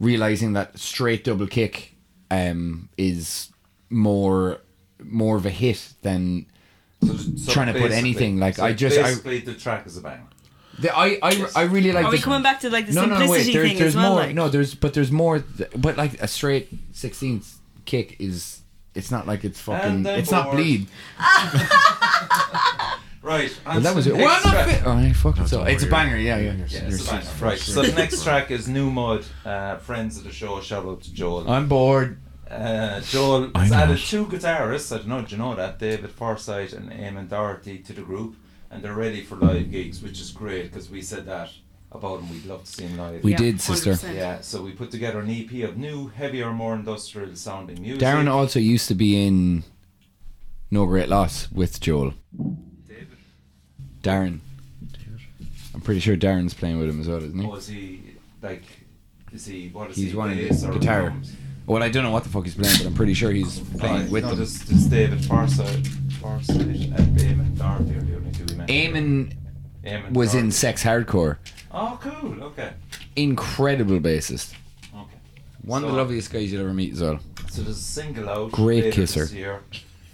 [0.00, 1.94] realizing that straight double kick
[2.30, 3.50] um is
[3.90, 4.58] more
[5.02, 6.46] more of a hit than
[7.02, 9.96] So- so trying to put anything, like, so I just- I- basically the track is
[9.96, 10.26] a bang.
[10.80, 13.02] the, I, I I really like Are we the- coming back to like the no,
[13.02, 13.52] no, no, simplicity wait.
[13.54, 14.10] There's, thing there's as well?
[14.14, 14.20] more.
[14.22, 14.34] like?
[14.34, 15.38] No, there's but there's more.
[15.40, 18.60] th- But like a straight sixteenth kick is.
[18.94, 19.88] It's not like it's fucking.
[19.90, 20.88] And then It's not bleed.
[23.28, 23.60] Right.
[23.66, 24.14] Well, that was it.
[24.16, 24.82] Well, I'm not fit.
[24.86, 25.62] Oh, I fucking so.
[25.64, 26.16] It's a banger.
[26.16, 26.52] Yeah, yeah.
[26.66, 27.22] Yeah, You're it's a banger.
[27.24, 27.58] so Right.
[27.58, 29.26] So the next track is New Mud.
[29.44, 30.62] Uh, friends of the show.
[30.62, 31.50] Shout out to Joel.
[31.50, 32.22] I'm bored.
[32.50, 34.94] Uh, Joel I has added two guitarists.
[34.94, 35.20] I don't know.
[35.20, 35.78] Do you know that?
[35.78, 38.36] David Forsyth and Eamon Doherty to the group,
[38.70, 41.50] and they're ready for live gigs, which is great because we said that
[41.92, 42.30] about them.
[42.30, 43.22] We'd love to see them live.
[43.22, 43.92] We Yeah, did, sister.
[43.92, 44.14] 100%.
[44.14, 48.00] Yeah, so we put together an EP of new, heavier, more industrial sounding music.
[48.00, 49.64] Darren also used to be in
[50.70, 52.14] No Great Loss with Joel.
[54.02, 54.40] Darren.
[55.74, 57.46] I'm pretty sure Darren's playing with him as well, isn't he?
[57.46, 58.02] Oh, is he
[58.42, 58.62] like?
[59.32, 60.10] Is he what is He's he?
[60.10, 61.14] He's one of the guitar.
[61.66, 63.78] Well, I don't know what the fuck he's playing, but I'm pretty sure he's oh,
[63.78, 64.38] playing Right, with no, them.
[64.38, 68.68] This, this David Forsyth, Forsyth and Eamon are the only two we mentioned.
[68.68, 69.36] Eamon
[69.84, 71.36] Eamon was in Sex Hardcore.
[71.70, 72.42] Oh, cool.
[72.44, 72.72] Okay.
[73.16, 74.54] Incredible bassist.
[74.94, 75.16] Okay.
[75.62, 77.20] One of the loveliest guys you'll ever meet as well.
[77.50, 78.52] So there's a single out.
[78.52, 79.26] Great kisser.
[79.26, 79.62] Year,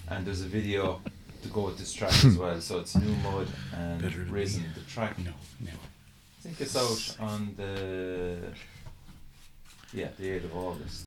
[0.09, 1.01] and there's a video
[1.45, 2.61] to go with this track as well.
[2.61, 4.62] So it's New Mud and Better Risen.
[4.62, 4.68] me.
[4.74, 5.18] The track.
[5.18, 5.30] No,
[5.61, 5.70] no.
[5.70, 8.38] I think it's out on the.
[9.92, 11.03] Yeah, the 8th of August.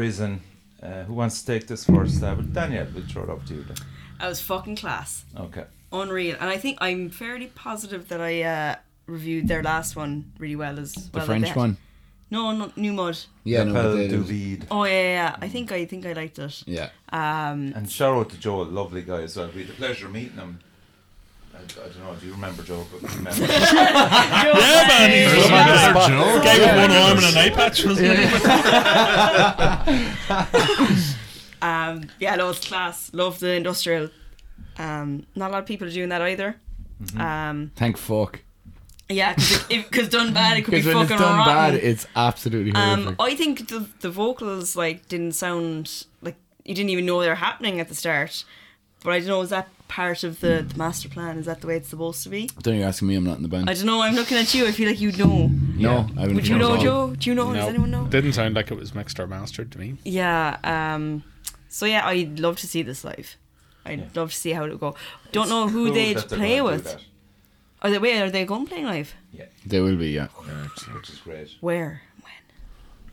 [0.00, 0.40] New Mud Risen.
[0.82, 2.22] Uh, who wants to take this first?
[2.22, 3.62] Uh, but Danielle, we'll throw it up to you.
[3.64, 3.76] Then.
[4.18, 5.24] That was fucking class.
[5.36, 5.64] Okay.
[5.92, 6.36] Unreal.
[6.40, 8.76] And I think I'm fairly positive that I uh,
[9.06, 11.24] reviewed their last one really well as The well.
[11.24, 11.56] I French bet.
[11.56, 11.76] one.
[12.30, 13.18] No, no, New Mud.
[13.44, 14.66] Yeah, no, but Appel they- du Vide.
[14.70, 15.36] Oh yeah, yeah, yeah.
[15.40, 16.62] I think I think I liked it.
[16.66, 16.90] yeah.
[17.12, 19.50] Um, And shout out to Joel, lovely guy as well.
[19.54, 20.60] We had the pleasure of meeting him.
[21.60, 22.86] I, I don't know, do you remember Joe?
[22.90, 23.40] But remember.
[23.40, 25.10] Yeah, man.
[25.10, 26.08] He's There's the another.
[26.08, 26.40] Joe.
[26.42, 28.24] Guy with one arm and an eye patch, wasn't he?
[31.62, 33.12] um, yeah, no, it's class.
[33.12, 34.10] Love the industrial.
[34.78, 36.56] Um, not a lot of people are doing that either.
[37.02, 37.20] Mm-hmm.
[37.20, 38.40] Um, Thank fuck.
[39.08, 39.34] yeah,
[39.68, 41.54] because done bad, it could be Because when fucking it's done rotten.
[41.54, 43.16] bad, it's absolutely Um.
[43.18, 47.34] I think the the vocals like didn't sound like you didn't even know they were
[47.34, 48.44] happening at the start.
[49.02, 51.36] But I don't know, is that part of the, the master plan?
[51.36, 52.48] Is that the way it's supposed to be?
[52.62, 53.16] don't you asking me?
[53.16, 53.68] I'm not in the band.
[53.68, 54.00] I don't know.
[54.00, 54.66] I'm looking at you.
[54.66, 55.48] I feel like you'd know.
[55.48, 56.34] no, I wouldn't know.
[56.34, 56.80] Would you know, at.
[56.80, 57.14] Joe?
[57.18, 57.52] Do you know?
[57.52, 58.04] Does anyone know?
[58.06, 59.96] Didn't sound like it was mixed or mastered to me.
[60.04, 60.56] Yeah.
[60.62, 61.24] Um.
[61.68, 63.36] So yeah, I'd love to see this live.
[63.84, 64.06] I'd Yeah.
[64.14, 64.94] love to see how it would go.
[65.32, 66.96] Don't It's know who cool they'd play with.
[67.82, 68.20] Are they wait?
[68.20, 69.14] Are they going playing live?
[69.32, 70.26] Yeah, They will be, yeah.
[70.94, 71.48] which is great.
[71.60, 72.02] Where?
[72.22, 72.42] When?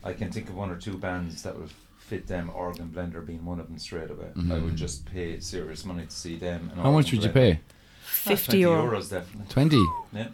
[0.04, 1.70] I can think of one or two bands that would
[2.08, 2.50] fit them.
[2.54, 4.28] Organ Blender being one of them straight away.
[4.34, 4.62] I Mhm.
[4.64, 6.70] would just pay serious money to see them.
[6.72, 7.52] and How much Organ would you pay?
[7.52, 8.82] Ah, 20 Fifty euro.
[8.90, 9.46] euros definitely.
[9.50, 9.76] 20.
[10.12, 10.28] Yeah.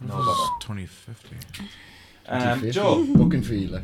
[0.00, 0.50] No bother.
[0.60, 1.36] 2050.
[2.28, 3.04] Um, Joe.
[3.14, 3.82] Booking fee, like.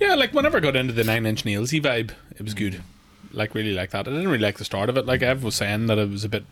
[0.00, 2.82] Yeah, like whenever I got into the Nine Inch Nailsy vibe, it was good.
[3.32, 4.08] Like really like that.
[4.08, 5.06] I didn't really like the start of it.
[5.06, 6.44] Like Ev was saying that it was a bit,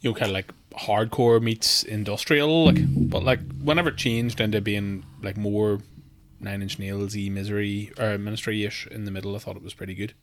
[0.00, 2.66] you know, kind of like hardcore meets industrial.
[2.66, 2.78] Like,
[3.10, 5.80] but like whenever it changed into being like more
[6.40, 9.94] Nine Inch Nailsy, misery or ministry ish in the middle, I thought it was pretty
[9.94, 10.14] good.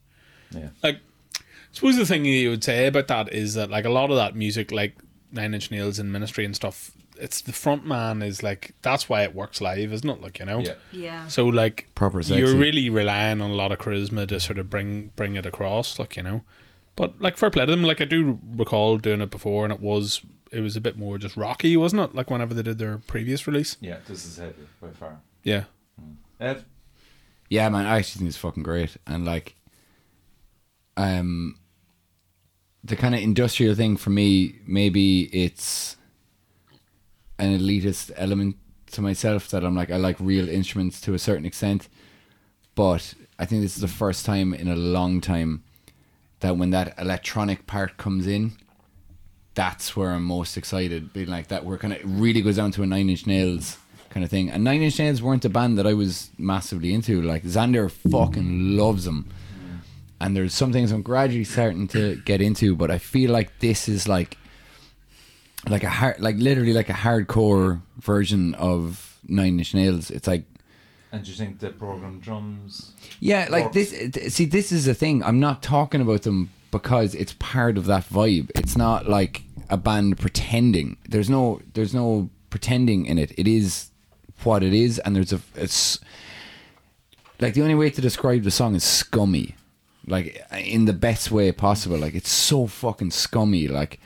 [0.52, 0.70] Yeah.
[0.84, 1.00] Like,
[1.38, 1.40] I
[1.72, 4.36] suppose the thing you would say about that is that like a lot of that
[4.36, 4.98] music, like
[5.32, 9.24] Nine Inch Nails and Ministry and stuff, it's the front man is like that's why
[9.24, 10.22] it works live, isn't it?
[10.22, 10.60] Like you know.
[10.60, 10.76] Yeah.
[10.92, 11.28] Yeah.
[11.28, 12.40] So like Proper sexy.
[12.40, 16.00] you're really relying on a lot of charisma to sort of bring bring it across,
[16.00, 16.44] like you know.
[16.96, 19.82] But like fair play to them, like I do recall doing it before, and it
[19.82, 22.16] was it was a bit more just rocky, wasn't it?
[22.16, 23.76] Like whenever they did their previous release.
[23.82, 25.20] Yeah, this is heavy by far.
[25.44, 25.66] Yeah,
[26.40, 26.66] Ev?
[27.50, 28.98] Yeah, man, I actually think it's fucking great.
[29.06, 29.56] And like,
[30.98, 31.60] um,
[32.84, 35.98] the kind of industrial thing for me, maybe it's
[37.38, 38.58] an elitist element
[38.92, 41.90] to myself that I'm like, I like real instruments to a certain extent.
[42.76, 45.64] But I think this is the first time in a long time
[46.40, 48.54] that when that electronic part comes in,
[49.54, 51.14] that's where I'm most excited.
[51.14, 53.78] Being like that, where kind of really goes down to a Nine Inch Nails
[54.16, 54.50] kind of thing.
[54.50, 57.22] And Nine Inch Nails weren't a band that I was massively into.
[57.22, 59.28] Like Xander fucking loves them,
[60.22, 62.76] and there's some things I'm gradually starting to get into.
[62.78, 64.38] But I feel like this is like,
[65.68, 70.10] like a hard, like literally like a hardcore version of Nine Inch Nails.
[70.10, 70.46] It's like
[71.12, 72.94] And do you think the program drums?
[73.20, 73.92] yeah, like Or- this.
[73.92, 75.24] th- See, this is the thing.
[75.24, 78.50] I'm not talking about them because it's part of that vibe.
[78.56, 80.96] It's not like a band pretending.
[81.10, 83.32] There's no, there's no pretending in it.
[83.38, 83.90] It is
[84.44, 85.42] what it is, and there's a.
[85.56, 86.00] It's
[87.40, 89.56] like the only way to describe the song is scummy,
[90.08, 91.98] like in the best way possible.
[91.98, 93.68] Like it's so fucking scummy.
[93.68, 94.00] Like,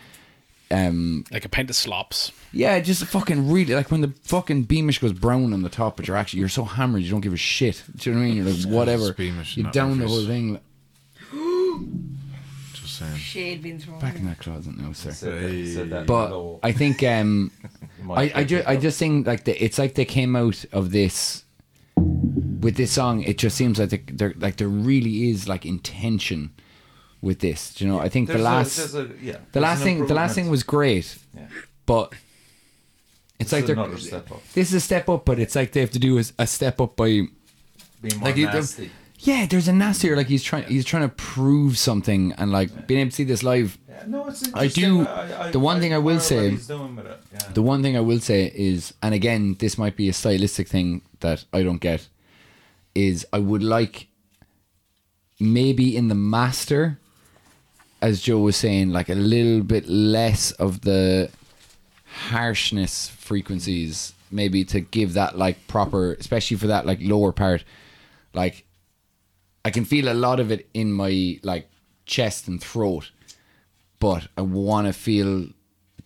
[0.72, 2.32] um, like a pint of slops.
[2.52, 6.08] yeah, just fucking really like when the fucking beamish goes brown on the top, but
[6.08, 7.84] you're actually you're so hammered you don't give a shit.
[7.96, 8.38] Do you know what I mean?
[8.38, 9.14] You're like whatever.
[9.14, 10.60] Beamish, You not down the whole thing.
[13.00, 13.18] Just saying.
[13.18, 14.00] Shade being thrown.
[14.00, 15.12] Back in that closet now, sir.
[15.12, 16.60] Said that, said that But low.
[16.64, 17.52] I think um,
[18.10, 20.91] I I take just I just think like the, it's like they came out of
[20.91, 21.43] this
[21.95, 23.24] with this song.
[23.24, 26.52] It just seems like they, they're like there really is like intention
[27.22, 27.74] with this.
[27.74, 28.00] Do you know?
[28.00, 30.14] I think the There's a- last there's a- yeah, the there's last an thing the
[30.14, 30.52] last thing improvement.
[30.52, 31.47] was great, Yeah.
[31.86, 32.14] but
[33.39, 34.41] it's This like is they're another step up.
[34.54, 36.82] this is a step up, but it's like they have to do a, a step
[36.82, 37.06] up by
[38.02, 38.91] Being more Like you- nasty.
[39.20, 39.45] Yeah.
[39.45, 43.09] There's a nastier like he's trying he's trying to prove something and like being able
[43.11, 43.78] to see this live.
[43.88, 44.84] Yeah, no, it's I interesting.
[45.03, 47.20] do- I, I, the one thing I will say- what he's doing with it.
[47.34, 47.39] Yeah.
[47.53, 51.01] The one thing I will say is, and again, this might be a stylistic thing
[51.20, 52.07] that I don't get,
[52.95, 54.07] is I would like
[55.39, 56.99] maybe in the master,
[58.01, 61.30] as Joe was saying, like a little bit less of the
[62.30, 67.63] harshness frequencies, maybe to give that like proper, especially for that like lower part,
[68.34, 68.65] like
[69.66, 71.70] I can feel a lot of it in my like
[72.05, 73.12] chest and throat,
[73.99, 75.47] but I want to feel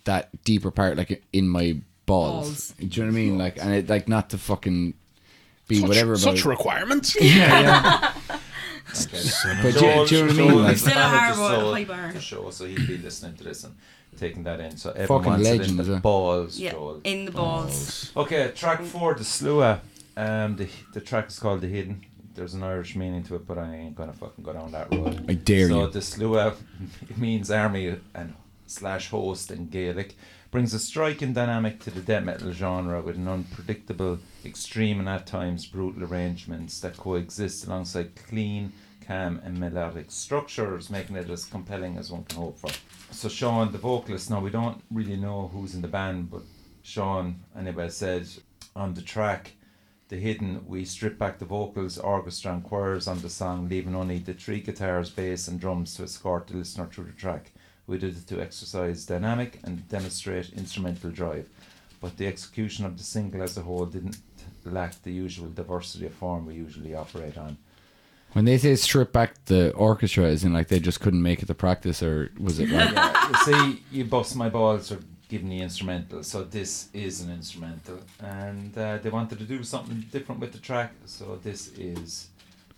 [0.06, 2.72] that deeper part like in my balls.
[2.72, 2.74] Balls.
[2.80, 3.38] Do you know what I mean?
[3.38, 4.94] Like, and it like not to fucking
[5.68, 6.46] be Such, whatever about such it.
[6.46, 7.16] requirements.
[7.22, 8.14] yeah, yeah.
[8.92, 9.60] Okay.
[9.62, 10.64] But do, you- do you know what I mean?
[10.64, 12.20] Like, is Still a hard the one, soul- high bar.
[12.20, 13.76] show, so he'd be listening to this and
[14.20, 14.76] taking that in.
[14.78, 17.02] So everyone Fucking legend, in the balls, Yeah, Joel.
[17.04, 18.12] in the balls.
[18.18, 19.80] Okay, track four, the Sluagh.
[20.18, 22.06] Um, the the track is called the Hidden.
[22.36, 25.26] There's an Irish meaning to it, but I ain't gonna fucking go down that road.
[25.30, 25.86] I dare so you.
[25.86, 26.56] So the Sluagh
[27.10, 28.34] it means army and
[28.66, 30.16] slash host in Gaelic.
[30.52, 35.26] Brings a striking dynamic to the death metal genre with an unpredictable, extreme, and at
[35.26, 38.72] times brutal arrangements that coexist alongside clean,
[39.06, 42.70] calm, and melodic structures, making it as compelling as one can hope for.
[43.12, 46.44] So Sean, the vocalist, now we don't really know who's in the band, but
[46.84, 48.28] Sean, anyway, said
[48.76, 49.54] on the track,
[50.10, 54.20] The Hidden, we strip back the vocals, orchestra, and choirs on the song, leaving only
[54.20, 57.52] the three guitars, bass, and drums to escort the listener through the track.
[57.88, 61.50] We did it to exercise dynamic and demonstrate instrumental drive,
[62.02, 64.18] but the execution of the single as a whole didn't
[64.66, 67.58] lack the usual diversity of form we usually operate on.
[68.34, 71.46] When they say strip back the orchestra, is in like they just couldn't make it
[71.46, 75.00] to practice, or was it like yeah, see, you bust my balls for
[75.34, 76.22] Given me instrumental.
[76.22, 80.60] So this is an instrumental, and uh, they wanted to do something different with the
[80.60, 80.94] track.
[81.08, 82.28] So this is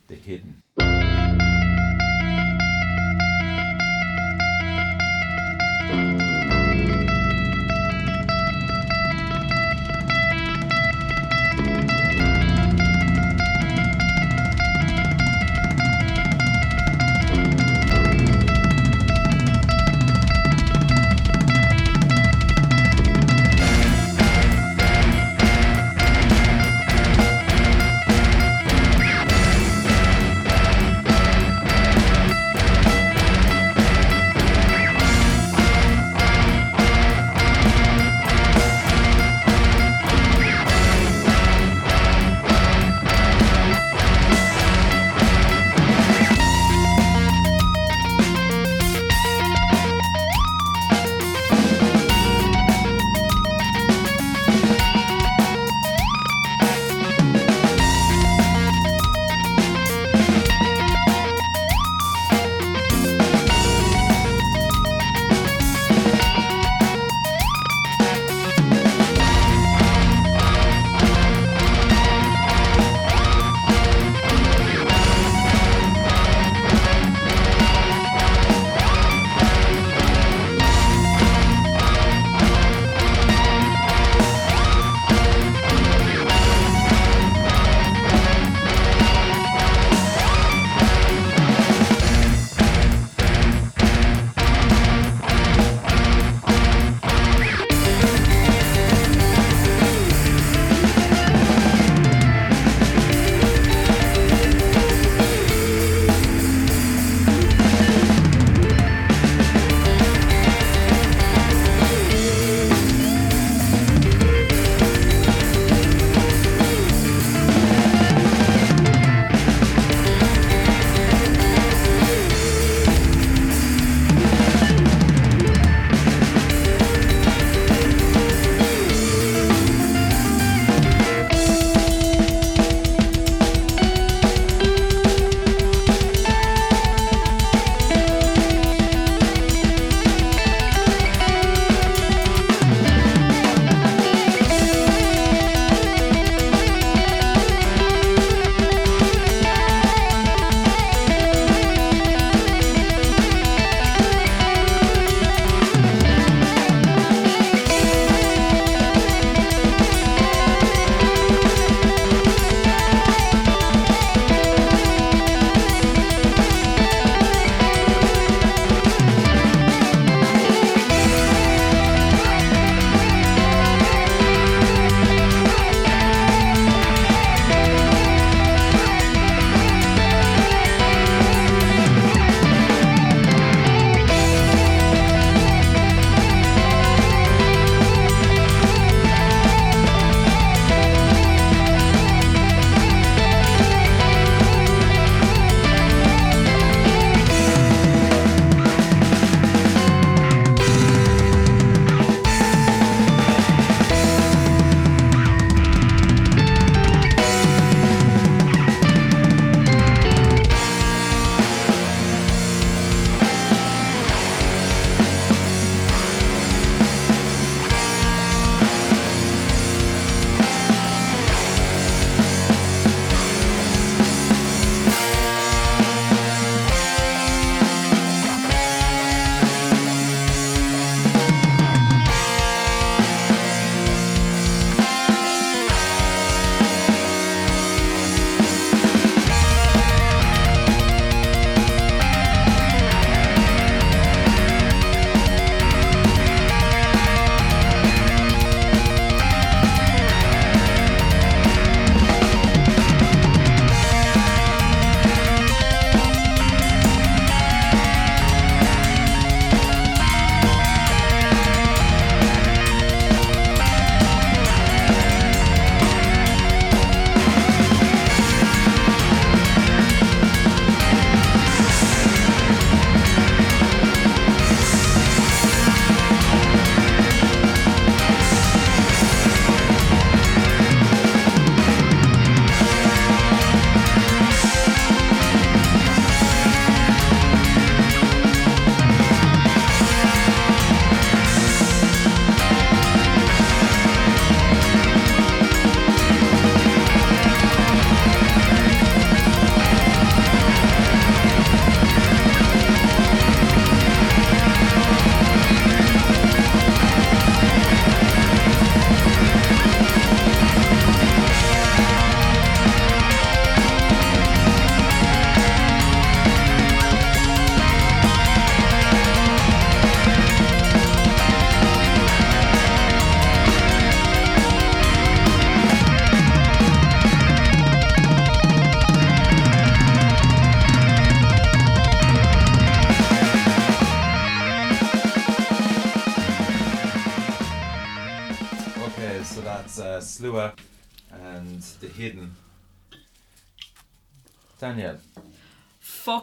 [0.07, 0.61] the hidden.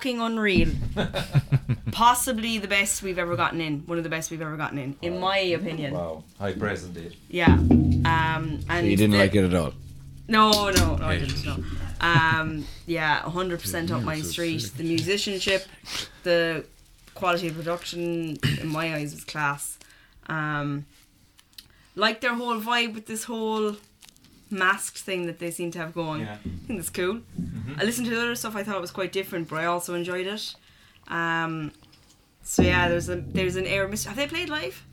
[0.03, 0.69] Fucking unreal.
[1.93, 3.83] Possibly the best we've ever gotten in.
[3.87, 5.95] One of the best we've ever gotten in, in my opinion.
[5.95, 7.15] Wow, high praise indeed.
[7.29, 7.53] Yeah.
[7.55, 9.75] Um, and You didn't the- like it at all.
[10.27, 11.45] No, no, no, I didn't.
[11.47, 11.57] No.
[12.01, 14.73] Um, yeah, hundred percent up my street.
[14.77, 15.67] The musicianship,
[16.25, 16.65] the
[17.15, 19.79] quality of production, in my eyes, was class.
[20.27, 20.85] Um,
[21.95, 23.77] like their whole vibe with this whole
[24.53, 26.21] masked thing that they seem to have going.
[26.23, 26.35] Yeah.
[26.35, 27.21] I think that's cool.
[27.79, 28.55] I listened to the other stuff.
[28.55, 30.55] I thought it was quite different, but I also enjoyed it.
[31.09, 31.73] Um,
[32.43, 33.89] so yeah, there's a there's an air.
[33.89, 34.85] Mis- have they played live?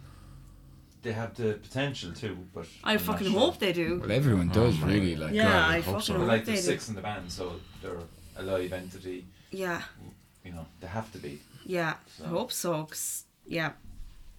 [1.02, 3.40] They have the potential too, but I I'm fucking sure.
[3.40, 4.00] hope they do.
[4.02, 5.34] Well, everyone does really like.
[5.34, 6.18] Yeah, God, I I hope fucking so.
[6.20, 6.72] Hope like they there's do.
[6.72, 7.98] six in the band, so they're
[8.36, 9.26] a live entity.
[9.52, 9.82] Yeah.
[10.44, 11.40] You know, they have to be.
[11.66, 12.84] Yeah, So- I hope so.
[12.86, 13.74] 'cause- yeah,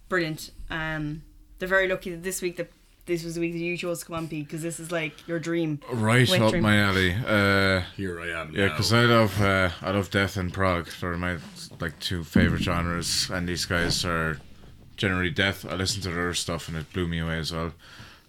[0.09, 0.51] brilliant.
[0.69, 1.23] Um,
[1.59, 2.71] they're very lucky that this week that
[3.05, 5.13] this was the week that you chose to come on, Pete, because this is like
[5.27, 5.79] your dream.
[5.91, 6.63] Right Wet up dream.
[6.63, 7.13] my alley.
[7.13, 8.53] Uh, Here I am.
[8.55, 10.89] yeah, because I love uh, I love death and prog.
[10.99, 11.37] They're my
[11.79, 14.39] like two favorite genres, and these guys are
[14.97, 15.65] generally death.
[15.65, 17.73] I listened to their other stuff, and it blew me away as well.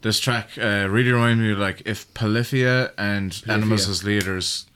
[0.00, 4.66] This track uh, really reminded me of like if Polyphia and Animals as leaders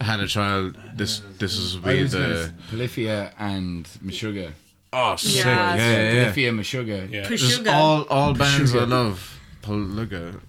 [0.00, 0.78] had a child.
[0.94, 4.52] This this is would be the s- Polyphia and Meshuggah.
[4.92, 6.12] Oh sick Yeah, yeah yeah.
[6.12, 6.22] yeah.
[6.24, 7.10] Polyphia, Meshuggah.
[7.10, 7.28] Yeah.
[7.28, 7.72] Just Meshuggah.
[7.72, 9.28] all all bands I love.
[9.62, 10.40] Polyga.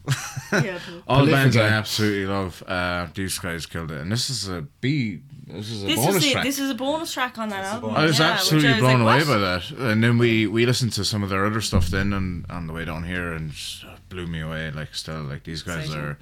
[0.66, 2.64] yeah, All bands I absolutely love.
[2.66, 5.22] Uh, these guys killed it, and this is a B.
[5.46, 6.32] This is a this bonus is it.
[6.32, 6.44] track.
[6.44, 7.92] This is a bonus track on that It's album.
[7.96, 10.66] I was yeah, absolutely I was blown like, away by that, and then we we
[10.66, 13.52] listened to some of their other stuff then on on the way down here, and
[13.52, 14.72] just blew me away.
[14.72, 16.04] Like still, like these guys Exciting.
[16.04, 16.18] are,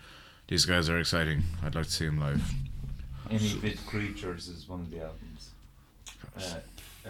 [0.50, 1.44] these guys are exciting.
[1.64, 2.42] I'd like to see them live.
[3.30, 5.52] Any Bit Creatures is one of the albums.
[6.38, 7.10] Uh,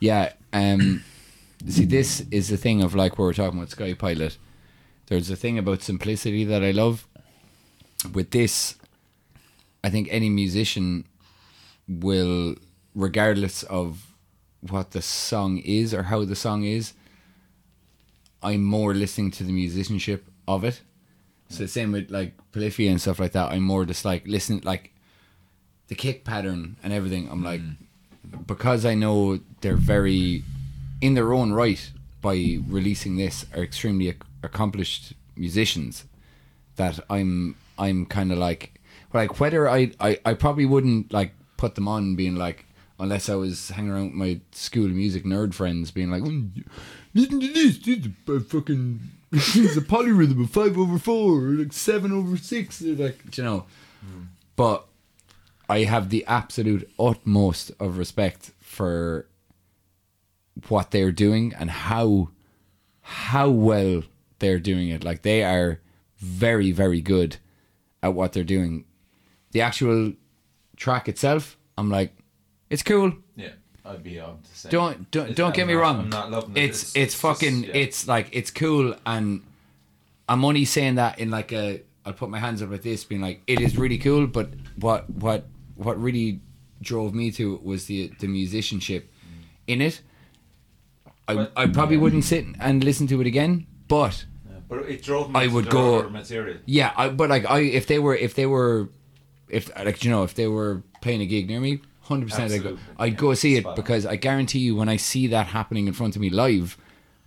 [0.00, 0.32] Yeah.
[0.52, 1.04] Um,
[1.68, 4.36] see, this is the thing of like we were talking about Skypilot.
[5.06, 7.06] There's a thing about simplicity that I love.
[8.12, 8.76] With this,
[9.82, 11.04] I think any musician
[11.88, 12.54] will,
[12.94, 14.14] regardless of
[14.60, 16.92] what the song is or how the song is,
[18.42, 20.82] I'm more listening to the musicianship of it.
[21.48, 23.50] So the same with like Polyphia and stuff like that.
[23.50, 24.92] I'm more just like listening, like
[25.88, 27.28] the kick pattern and everything.
[27.30, 27.62] I'm like,
[28.46, 30.42] because I know they're very,
[31.00, 31.90] in their own right,
[32.20, 36.04] by releasing this, are extremely ac- accomplished musicians.
[36.76, 38.80] That I'm, I'm kind of like,
[39.12, 42.66] like whether I, I, I probably wouldn't like put them on, being like,
[43.00, 46.64] unless I was hanging around with my school music nerd friends, being like, "Mm,
[47.14, 51.38] listen to this, this is a fucking, this is a polyrhythm of five over four,
[51.38, 53.66] or like seven over six, They're like, you know,
[54.56, 54.86] but
[55.68, 59.26] I have the absolute utmost of respect for
[60.68, 62.30] what they're doing and how
[63.00, 64.02] how well
[64.38, 65.04] they're doing it.
[65.04, 65.80] Like they are
[66.18, 67.36] very very good
[68.02, 68.84] at what they're doing.
[69.52, 70.12] The actual
[70.76, 72.14] track itself, I'm like,
[72.70, 73.12] it's cool.
[73.34, 73.50] yeah,
[73.84, 74.68] I'd be on to say.
[74.70, 76.00] Don't don't don't get me not- wrong.
[76.00, 76.64] I'm not loving it.
[76.64, 77.70] It's it's, just- fucking yeah.
[77.74, 79.42] it's like it's cool and
[80.28, 83.20] I'm only saying that in like a I'll put my hands up like this, being
[83.20, 84.26] like it is really cool.
[84.26, 86.40] But what what what really
[86.80, 89.10] drove me to it was the the musicianship
[89.66, 90.02] in it.
[91.28, 95.30] I I probably wouldn't sit and listen to it again, but Yeah, but it drove
[95.30, 96.58] me I would go- material.
[96.66, 98.88] yeah, I but like I if they were if they were
[99.48, 102.62] if like you know if they were playing a gig near me, hundred percent I'd
[102.62, 103.76] go I'd yeah, go see it spot on.
[103.76, 106.76] because I guarantee you when I see that happening in front of me live,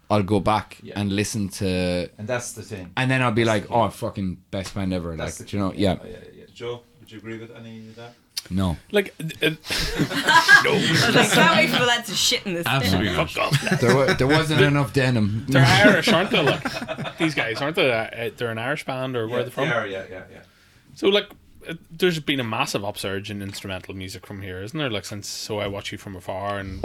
[0.09, 0.99] I'll go back Yeah.
[0.99, 2.91] and listen to And that's the thing.
[2.97, 5.15] and then I'll be That's like, oh fucking best band ever.
[5.15, 5.97] That's like you know, yeah.
[6.01, 6.43] Oh, yeah, yeah.
[6.53, 8.13] Joe, would you agree with any of that?
[8.49, 8.77] No.
[8.91, 10.71] Like, uh, no.
[10.71, 12.65] I was like, can't wait for that to shit in this.
[12.67, 13.29] Absolutely not.
[13.31, 13.79] Fuck off.
[13.79, 15.45] There, wa- there wasn't enough denim.
[15.47, 16.41] They're Irish, aren't they?
[16.41, 17.91] Like these guys, aren't they?
[17.91, 19.69] Uh, they're an Irish band, or where yeah, are they from?
[19.69, 20.41] They are, yeah, yeah, yeah.
[20.95, 21.29] So like,
[21.67, 24.89] uh, there's been a massive upsurge in instrumental music from here, isn't there?
[24.89, 26.81] Like since So I Watch You from Afar and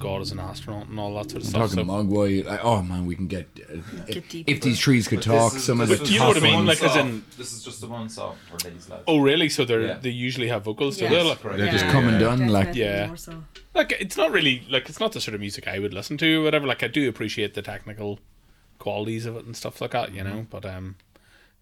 [0.00, 1.70] God is an Astronaut and all that sort of I'm stuff.
[1.70, 2.44] talking So, Mogwai.
[2.44, 3.46] Like, oh man, we can get.
[3.62, 6.18] Uh, Get if these trees could But talk, is- some of this the is You
[6.20, 6.66] know what I mean?
[6.66, 8.90] Like, as in- this is just the one song released.
[8.90, 9.02] Like.
[9.06, 9.48] oh really?
[9.48, 9.98] So they're Yeah.
[10.00, 11.12] they usually have vocals, do Yes.
[11.12, 11.22] they?
[11.28, 11.58] Like, correct.
[11.58, 11.72] They Yeah.
[11.72, 12.26] just come and yeah.
[12.26, 12.48] done.
[12.48, 13.06] Like Yeah.
[13.08, 13.44] more so.
[13.74, 16.40] like it's not really like it's not the sort of music I would listen to
[16.40, 16.66] or whatever.
[16.66, 18.18] Like I do appreciate the technical
[18.78, 20.46] qualities of it and stuff like that, you know.
[20.50, 20.96] But um,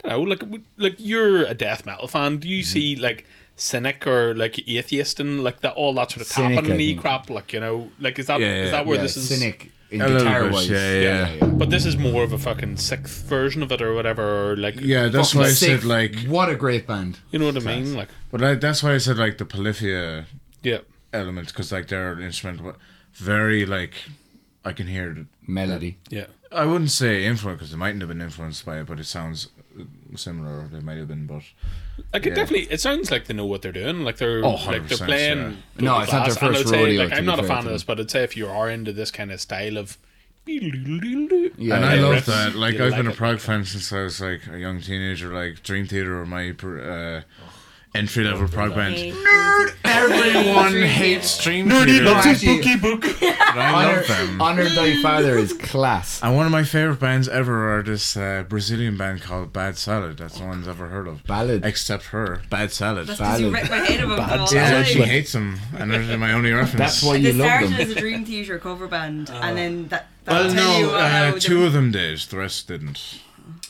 [0.04, 0.30] I don't know.
[0.30, 0.42] Like
[0.76, 2.38] like you're a death metal fan.
[2.38, 3.26] Do you see like
[3.58, 7.28] cynic or like atheist and like that all that sort of Cynic, tapping knee crap?
[7.30, 8.70] Like you know, like is that is Yeah, yeah.
[8.70, 9.28] that where yeah, this is?
[9.28, 10.68] cynic in A little guitar bit, wise.
[10.70, 11.46] yeah, yeah.
[11.46, 14.52] But this is more of a fucking sixth version of it or whatever.
[14.52, 15.80] Or like Yeah, that's why I sick.
[15.80, 16.14] said like.
[16.26, 17.18] what a great band.
[17.30, 17.94] you know what I mean.
[17.94, 20.26] Like But I, that's why I said like the Polyphia
[20.62, 20.78] yeah,
[21.12, 22.76] element because like they're an instrumental, but
[23.14, 23.94] very like
[24.64, 25.26] I can hear it.
[25.46, 25.96] Melody.
[26.10, 26.26] Yeah.
[26.52, 29.48] I wouldn't say influence because they mightn't have been influenced by it, but it sounds
[29.78, 29.84] uh,
[30.16, 30.60] similar.
[30.64, 31.42] Or they might have been, but
[32.12, 32.34] Like it Yeah.
[32.36, 34.02] definitely, it sounds like they know what they're doing.
[34.02, 35.38] Like they're Oh, like they're playing.
[35.38, 35.52] yeah.
[35.84, 37.72] No, it's not their first I'd say, rodeo, Like to I'm not a fan of
[37.72, 39.98] this, but I'd say if you are into this kind of style of,
[40.46, 42.54] Yeah, and I love riffs, that.
[42.54, 43.16] Like I've like been a it.
[43.16, 45.32] prog fan since I was like a young teenager.
[45.32, 47.20] Like Dream Theater or my uh,
[47.98, 48.94] entry level prog band.
[48.96, 53.04] Nerd everyone hates Dream Theater, No, but actually, book.
[53.22, 54.40] I honor, love them.
[54.40, 56.22] honor thy father is class.
[56.22, 60.18] And one of my favorite bands ever are this uh, Brazilian band called Bad Salad.
[60.18, 61.24] That's no one's ever heard of.
[61.24, 61.64] Ballad.
[61.64, 62.42] Except her.
[62.50, 63.06] Bad Salad.
[63.08, 63.68] That's because you Ballad.
[63.68, 65.08] wrecked my head of them all yeah, she time.
[65.08, 66.78] hates them, and they're my only reference.
[66.78, 67.80] That's why They you love started them.
[67.80, 70.06] as a Dream Theater cover band, and then that.
[70.26, 72.18] Well, that'll tell you no, how uh, the- two of them did.
[72.20, 73.20] The rest didn't.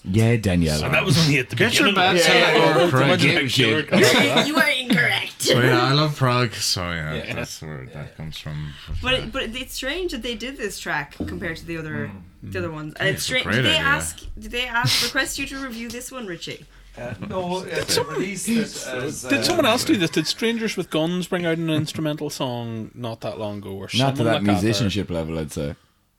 [0.04, 0.84] Yeah, Danielle.
[0.84, 2.16] And that was only at the Get your beginning.
[2.16, 3.18] bad salad or prog.
[3.20, 4.46] Give a shit.
[4.46, 5.42] you are incorrect.
[5.42, 6.52] So yeah, I love prog.
[6.54, 7.34] So yeah, Yeah.
[7.34, 8.72] that's where that comes from.
[9.02, 12.10] But it, but it's strange that they did this track compared to the other
[12.42, 13.44] the other ones, and it's It's strange.
[13.44, 13.80] great Did they idea.
[13.82, 14.20] ask?
[14.38, 16.64] Did they ask request you to review this one, Richie?
[16.96, 19.22] Uh, no, uh, they released it as.
[19.22, 20.10] Did uh, someone else do this?
[20.10, 23.70] Did Strangers with Guns bring out an instrumental song not that long ago?
[23.70, 25.76] Or Not to that like musicianship level, I'd say.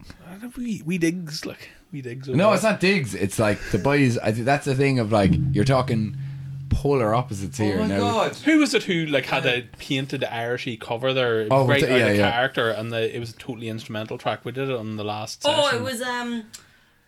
[0.07, 2.27] That, or- we we digs like we digs.
[2.27, 2.53] No, there.
[2.55, 3.13] it's not digs.
[3.15, 4.17] It's like the boys.
[4.17, 6.15] I think that's the thing of like you're talking
[6.69, 7.77] polar opposites here.
[7.77, 7.99] Oh my now.
[7.99, 8.35] god!
[8.37, 12.05] Who was it who like had a painted Irishy cover there, Oh, right the- yeah,
[12.07, 12.31] of yeah.
[12.31, 14.45] character, and the, it was a totally instrumental track.
[14.45, 15.43] We did it on the last.
[15.43, 15.59] Session.
[15.61, 16.45] Oh, it was um,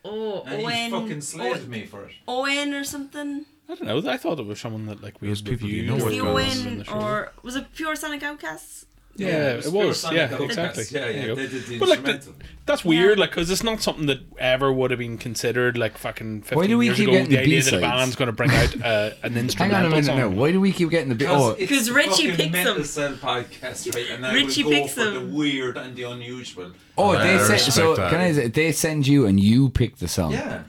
[0.04, 2.12] oh And he Owen, fucking slayed Owen, me for it.
[2.28, 3.46] Owen or something.
[3.70, 4.12] I don't know.
[4.12, 6.20] I thought it was someone that like we Those had people you know or The
[6.20, 8.86] Owen the or was it Pure Sonic Outcasts?
[9.16, 10.04] Yeah, it pure was.
[10.12, 10.86] Yeah, exactly.
[10.92, 14.20] Yeah, yeah, they did the But, like, the—that's weird, like, because it's not something that
[14.40, 17.18] ever would have been considered, like, fucking 15 Why do we years keep ago.
[17.18, 17.82] getting The the idea that a B-sides?
[18.00, 20.18] band's going to bring out uh, an Hang on a minute song.
[20.18, 20.30] now.
[20.30, 21.56] Why do we keep getting the bi- oh?
[21.56, 22.84] Because Richie picks them.
[22.84, 24.10] Cell podcast, right?
[24.12, 26.72] And I Richie will go picks for the weird and the unusual.
[26.98, 27.74] Oh, I they send.
[27.74, 28.10] So that.
[28.12, 28.48] can I?
[28.48, 30.32] They send you and you pick the song.
[30.32, 30.64] Yeah,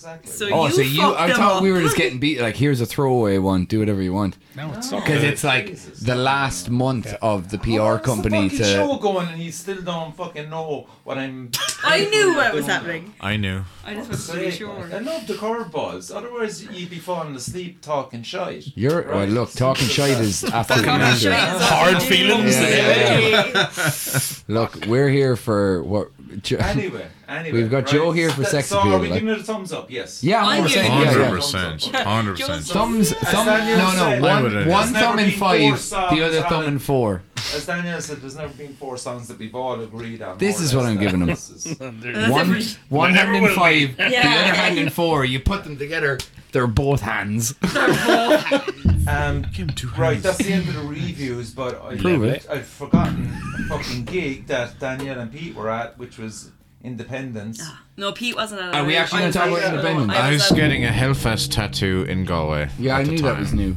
[0.00, 0.32] exactly.
[0.32, 1.14] So Oh, You so you?
[1.14, 2.40] I them thought we were just getting beat.
[2.40, 3.64] Like, here's a throwaway one.
[3.66, 4.38] Do whatever you want.
[4.56, 5.04] No, it's not.
[5.04, 6.00] Because it's like Jesus.
[6.00, 9.80] the last month of the PR long's company the fucking show going and you still
[9.82, 11.50] don't fucking know what I'm.
[11.84, 13.14] I knew what was happening.
[13.20, 13.62] I knew.
[13.84, 14.90] I just wanted to be Say, sure.
[14.92, 16.14] I love the curveballs.
[16.14, 18.72] Otherwise, you'd be falling asleep talking shite.
[18.76, 19.26] You're well.
[19.26, 20.54] Look, talking Simple shite is that.
[20.54, 21.58] absolutely Talking mental.
[21.60, 22.14] Hard what we do.
[22.14, 22.56] feelings.
[22.60, 26.08] Yeah, Look, we're here for what?
[26.42, 27.52] Jo- Anyway, anyway.
[27.62, 29.42] We've got Joe here for That- sex So appeal, are we like- giving it a
[29.44, 29.90] thumbs up?
[29.90, 30.22] Yes.
[30.22, 30.68] Yeah, I'm 100%.
[30.74, 31.06] giving Yeah, it.
[31.16, 31.82] Hundred percent.
[31.96, 32.64] Hundred percent.
[32.64, 36.22] Thumbs, thumb, Danielle no, no, said, I one, would, one There's thumb in five, the
[36.24, 37.22] other thumb in four.
[37.54, 40.36] As Danielle said, there's never been four songs that we've all agreed on.
[40.38, 41.04] This is what I'm than.
[41.04, 41.28] giving 'em.
[41.28, 43.54] This is- That's One, one hand in will be.
[43.54, 45.24] five, the other hand in four.
[45.24, 46.18] You put them together,
[46.52, 47.54] they're both hands.
[47.62, 52.46] Um, Give him two right, that's the end of the reviews, but I, Prove it.
[52.50, 56.50] I'd forgotten a fucking gig that Danielle and Pete were at, which was
[56.82, 57.62] Independence.
[57.96, 58.74] No, Pete wasn't at.
[58.74, 59.62] Are we actually gonna talk about.
[59.62, 60.12] Independence?
[60.12, 62.70] I I was getting a Hellfest tattoo in Galway.
[62.78, 63.56] Yeah, I at the knew that was time.
[63.58, 63.76] new.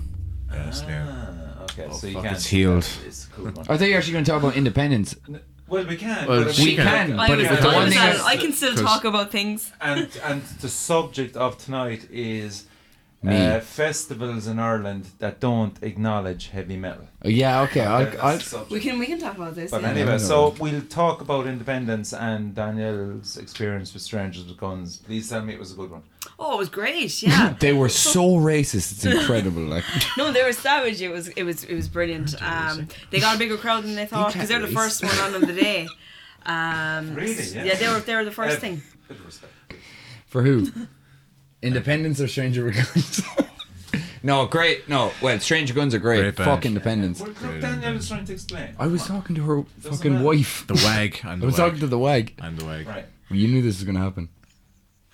[0.54, 1.06] Yes, yeah.
[1.60, 2.36] Ah, okay, so you fuck, can't.
[2.38, 2.88] it's healed.
[3.06, 3.60] It's a cool one.
[3.68, 5.16] I thought you were actually going to talk about independence.
[5.68, 6.28] Well, we can.
[6.28, 8.16] Well, but We can- can, I but was, if the I one was thing at
[8.16, 8.22] is.
[8.22, 9.72] I can still 'cause- talk about things.
[9.82, 12.70] and and the subject of tonight is Me.
[13.26, 17.08] Uh, festivals in Ireland that don't acknowledge heavy metal.
[17.24, 18.66] Oh, yeah, okay, Okay, I'll, I'll.
[18.70, 19.72] We can we can talk about this.
[19.72, 19.90] But yeah.
[19.92, 24.98] anyway, so we'll talk about independence and Danielle's experience with Strangers with Guns.
[24.98, 26.04] Please tell me it was a good one.
[26.40, 27.22] Oh, it was great.
[27.24, 27.56] Yeah.
[27.60, 28.92] they were so racist.
[28.94, 29.62] It's incredible.
[29.64, 29.84] Like,
[30.18, 31.02] No, they were savage.
[31.02, 32.36] It was it was it was brilliant.
[32.42, 35.34] Um, they got a bigger crowd than they thought because they're the first one on
[35.36, 35.88] of the day.
[36.46, 37.42] Um, Really?
[37.54, 37.76] Yeah.
[37.76, 38.82] they were they were the first Uh, thing.
[39.08, 39.54] Bit of respect.
[40.28, 40.68] for who?
[41.64, 43.22] Independence or Stranger Guns?
[44.24, 44.88] no, great.
[44.90, 46.22] No, well, Stranger Guns are great.
[46.22, 46.50] Great band.
[46.50, 47.20] Fuck Independence.
[47.22, 48.76] Well, look, Danielle was trying to explain.
[48.78, 50.26] I was talking to her Doesn't fucking matter.
[50.26, 50.66] wife.
[50.68, 51.80] The wag and I the was talking wag.
[51.82, 52.34] to the wag.
[52.42, 52.88] And the wag.
[52.88, 53.06] Right.
[53.32, 54.30] You knew this was going to happen.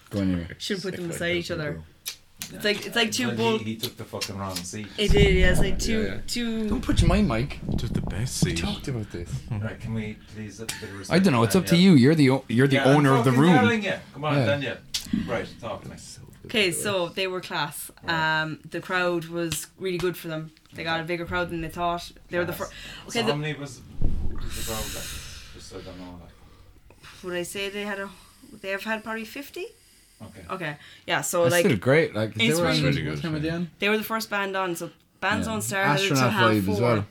[0.10, 0.48] Go on, anyway.
[0.58, 1.82] Should put them beside each other.
[2.52, 3.58] It's like it's like two Well, bull.
[3.60, 4.88] he, he took the fucking wrong seat.
[4.98, 5.36] It did.
[5.36, 6.22] Yeah, it's like two Yeah, yeah.
[6.26, 6.68] two.
[6.70, 7.60] Don't put my mic.
[7.78, 8.46] Took the best seat.
[8.50, 9.30] We talked about this.
[9.52, 10.60] Right, can we please?
[10.60, 11.44] a bit of I don't know.
[11.44, 11.94] It's up to you.
[11.94, 13.54] You're the o- you're the Yeah, owner of the room.
[13.54, 13.94] telling you.
[14.14, 14.46] Come on, Yeah.
[14.46, 14.78] Danielle.
[15.28, 15.96] Right, talk to me.
[16.46, 17.92] Okay, so they were class.
[18.08, 20.52] Um, the crowd was really good for them.
[20.74, 22.12] They got a bigger crowd than they thought.
[22.30, 22.70] They were the Class.
[22.72, 23.14] first.
[23.14, 23.82] So Okay, how many was,
[24.34, 24.94] was the crowd like?
[25.54, 26.20] Just so I don't know.
[26.22, 27.24] Like.
[27.24, 28.10] would I say they had a?
[28.62, 29.66] They have had probably fifty.
[30.22, 30.42] Okay.
[30.50, 30.76] Okay,
[31.08, 31.22] yeah.
[31.22, 32.16] So That's like still great.
[32.16, 33.22] Like they were on really good.
[33.22, 34.76] time of day they were the first band on.
[34.76, 34.92] So
[35.22, 35.54] bands Yeah.
[35.54, 36.74] on started Astronaut until half four.
[36.76, 37.06] as well.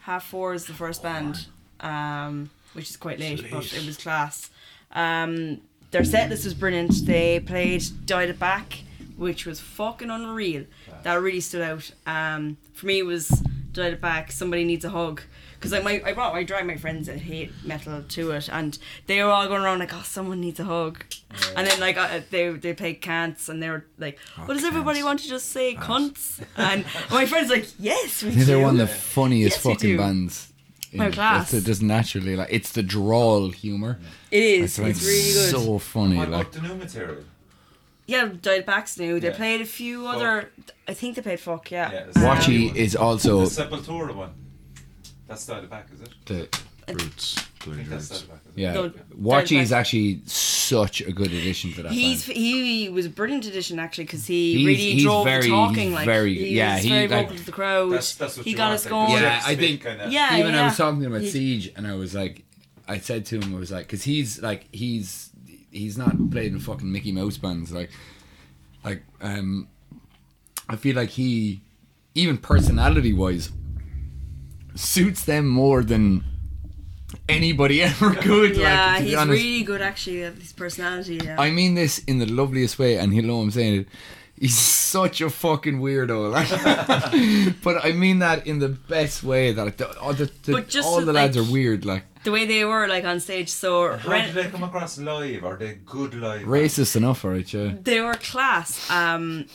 [0.00, 1.46] Half four is the first band,
[1.80, 4.50] um, which is quite late, but it was class.
[4.92, 5.60] Um,
[5.92, 7.06] their set list was brilliant.
[7.06, 8.80] They played "Died It Back,"
[9.16, 10.64] which was fucking unreal.
[11.04, 11.90] That really stood out.
[12.06, 13.28] Um, for me, it was
[13.72, 14.32] dial it back.
[14.32, 15.22] Somebody needs a hug.
[15.54, 18.76] Because like my, I brought, I dragged my friends that hate metal to it, and
[19.06, 21.04] they were all going around like, "Oh, someone needs a hug,"
[21.56, 24.64] and then like uh, they they played cants, and they were like, Oh, "Well, does
[24.64, 28.80] everybody want to just say cunts?" And my friends like, "Yes, we I they're one
[28.80, 30.51] of the funniest Yes, fucking bands.
[30.92, 31.52] In- Oh, class.
[31.54, 33.98] It's just naturally like it's the drawl humor.
[34.30, 34.78] It is.
[34.78, 35.50] It's, It's really good.
[35.50, 36.16] so funny.
[36.16, 37.24] What Like about the new material?
[38.06, 39.20] Yeah, Dial Back's new.
[39.20, 39.36] They Yeah.
[39.36, 40.50] played a few other.
[40.88, 41.70] I think they played Fuck.
[41.70, 41.90] Yeah.
[41.92, 44.32] Yeah, Watchy Um, is The also Sepultura one.
[45.28, 46.10] That's Dial It Back, is it?
[46.26, 46.48] the
[46.92, 47.36] Roots.
[47.38, 48.22] I think that's roots.
[48.22, 48.41] Dial Back.
[48.54, 48.60] Is it?
[48.62, 48.72] yeah.
[48.72, 51.92] No, Watchy is actually such a good addition to that.
[51.92, 52.36] He's band.
[52.38, 55.84] he was a brilliant addition actually because he He's- really he's drove very- the talking
[55.88, 57.90] he's like very- he yeah, was he, very like- to the crowd.
[57.90, 59.12] That's- that's what he got us going.
[59.12, 61.86] Yeah, I think- kinda- Yeah, Even I was talking to him about He- Siege, and
[61.86, 62.44] I was like,
[62.88, 65.30] I said to him, I was like, because he's like, he's
[65.70, 67.90] he's not played in fucking Mickey Mouse bands, like,
[68.84, 69.68] like um,
[70.68, 71.62] I feel like he,
[72.14, 73.50] even personality wise,
[74.74, 76.24] suits them more than
[77.28, 78.56] anybody ever could.
[78.56, 79.42] Yeah, like, he's honest.
[79.42, 81.20] really good actually at his personality.
[81.22, 81.40] Yeah.
[81.40, 83.88] I mean this in the loveliest way, and he'll know I'm saying it.
[84.38, 84.58] He's
[84.92, 86.30] such a fucking weirdo,
[87.52, 87.62] like.
[87.62, 89.52] but I mean that in the best way.
[89.52, 92.46] That the, all the, the, just all the lads like- are weird, like the way
[92.46, 95.44] they were like on stage, so How Ren- did they come across live?
[95.44, 96.42] Are they good live?
[96.46, 97.72] racist enough, alright, yeah.
[97.82, 98.88] they were class.
[98.90, 99.46] Um,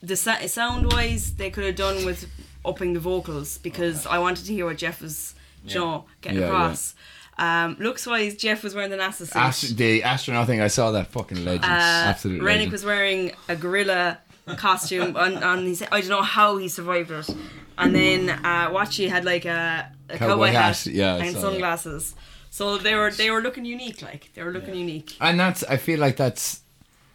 [0.00, 2.26] the sa- sound wise, they could have done with
[2.64, 5.34] upping the vocals because I wanted to hear what Jeff was,
[5.64, 6.00] you Yeah.
[6.20, 6.94] getting Yeah, across.
[7.38, 9.36] Um, looks wise, Jeff was wearing the NASA suit.
[9.36, 11.64] Ast- the astronaut thing, I saw that fucking legend.
[11.64, 12.72] Uh, Absolute Rennick legend.
[12.72, 14.18] was wearing a gorilla
[14.56, 17.28] costume on, on his I don't know how he survived it.
[17.76, 21.40] And then uh, Watchy had like a, a Cowboy cowboy, hat, hat, yeah, and saw
[21.42, 21.50] that.
[21.52, 22.14] sunglasses.
[22.50, 25.16] So they were they were looking unique, like they were looking unique.
[25.20, 26.62] and that's I feel like that's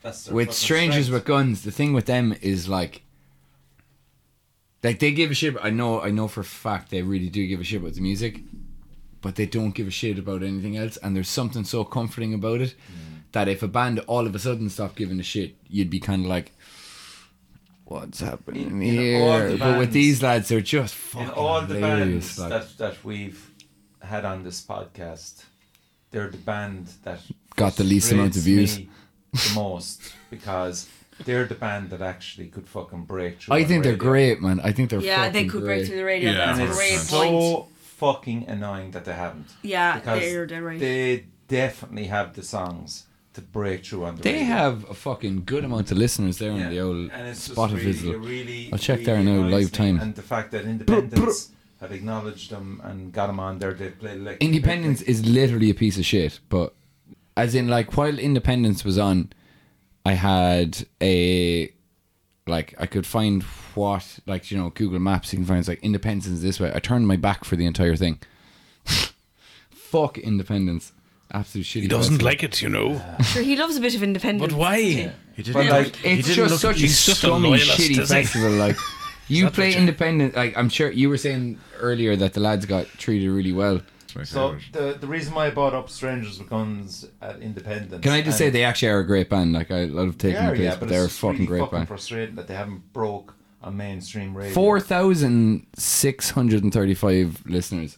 [0.03, 1.11] That's with strangers strength.
[1.13, 1.63] with guns.
[1.63, 3.02] The thing with them is like,
[4.83, 5.55] like they give a shit.
[5.61, 8.01] I know, I know for a fact they really do give a shit about the
[8.01, 8.41] music,
[9.21, 10.97] but they don't give a shit about anything else.
[10.97, 13.21] And there's something so comforting about it mm.
[13.31, 16.25] that if a band all of a sudden stopped giving a shit, you'd be kind
[16.25, 16.51] of like,
[17.85, 19.49] what's happening In- in here?
[19.51, 23.03] the But with these lads, they're just fucking in all the bands like, that, that
[23.05, 23.51] we've
[24.01, 25.45] had on this podcast,
[26.11, 27.21] they're the band that
[27.55, 28.77] Got the least amount of views.
[28.77, 28.87] the
[29.55, 30.87] most because
[31.25, 33.55] they're the band that actually could fucking break through.
[33.55, 34.59] I on think they're great, man.
[34.63, 35.77] I think they're Yeah, they could great.
[35.79, 36.31] break through the radio.
[36.31, 37.11] Yeah, That's and a it's great 100%.
[37.31, 37.41] point.
[37.41, 37.67] so
[37.97, 39.47] fucking annoying that they haven't.
[39.61, 40.79] Yeah, because they're, they're right.
[40.79, 44.45] they definitely have the songs to break through on the They radio.
[44.47, 46.65] have a fucking good amount of listeners there Yeah.
[46.65, 48.03] on the old and it's just Spotify.
[48.03, 49.69] really, Really, I'll check really there now, annoys live me.
[49.77, 49.99] time.
[49.99, 51.49] And the fact that Independence
[51.81, 55.73] have acknowledged them and got them on there, they play like Independence is literally a
[55.73, 56.73] piece of shit, but
[57.35, 59.31] as in like while Independence was on,
[60.05, 61.71] I had a
[62.45, 63.41] like I could find
[63.73, 66.71] what like you know Google Maps you can find it's like Independence is this way.
[66.75, 68.19] I turned my back for the entire thing.
[69.69, 70.91] Fuck Independence,
[71.31, 71.81] absolute shitty.
[71.83, 72.25] He doesn't festival.
[72.25, 73.01] like it, you know.
[73.23, 74.51] Sure, he loves a bit of independence.
[74.51, 74.81] But why?
[74.81, 77.27] He didn't But, look- like, he It's didn't just look- such a he's just a
[77.27, 78.51] scummy, shitty festival.
[78.51, 78.75] Like
[79.27, 80.35] you play what you- Independent.
[80.35, 83.81] Like I'm sure you were saying earlier that the lads got treated really well.
[84.15, 84.93] It's my So favourite.
[84.93, 88.01] the the reason why I bought up Strangers with Guns at Independence.
[88.03, 89.53] Can I just say and they actually are a great band?
[89.53, 91.47] Like I love they taking the place, yeah, but, but they're a it's fucking really
[91.47, 91.87] great fucking band.
[91.87, 93.33] frustrating that they haven't broke
[93.63, 94.53] a mainstream radio.
[94.53, 97.97] Four thousand six hundred and thirty-five listeners.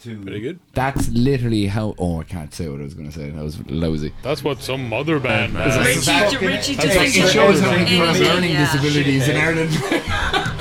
[0.00, 0.58] to Pretty good.
[0.72, 1.94] That's literally how.
[1.98, 3.28] Oh, I can't say what I was going to say.
[3.28, 4.14] That was lousy.
[4.22, 5.76] That's what some other band It's has.
[5.76, 8.50] like- Richie, fucking- Richie it's It's like, it shows how many people have anything, learning
[8.52, 8.72] yeah.
[8.72, 10.56] disabilities in Ireland.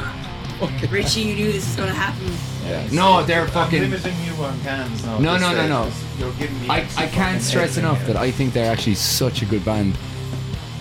[0.92, 2.96] Richie, you knew this was going to happen.
[2.96, 3.82] no, they're I'm fucking.
[3.82, 5.18] limiting you on cans now.
[5.20, 5.84] No, at this no, no, stage, no.
[5.84, 8.08] 'cause You're giving me I, I can't stress enough here.
[8.08, 9.98] that I think they're actually such a good band,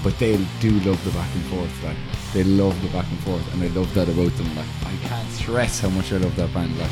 [0.03, 1.85] but they do love the back and forth.
[1.85, 1.97] Like
[2.35, 4.55] they love the back and forth, and I love that about them.
[4.57, 6.77] Like I can't stress how much I love that band.
[6.79, 6.91] Like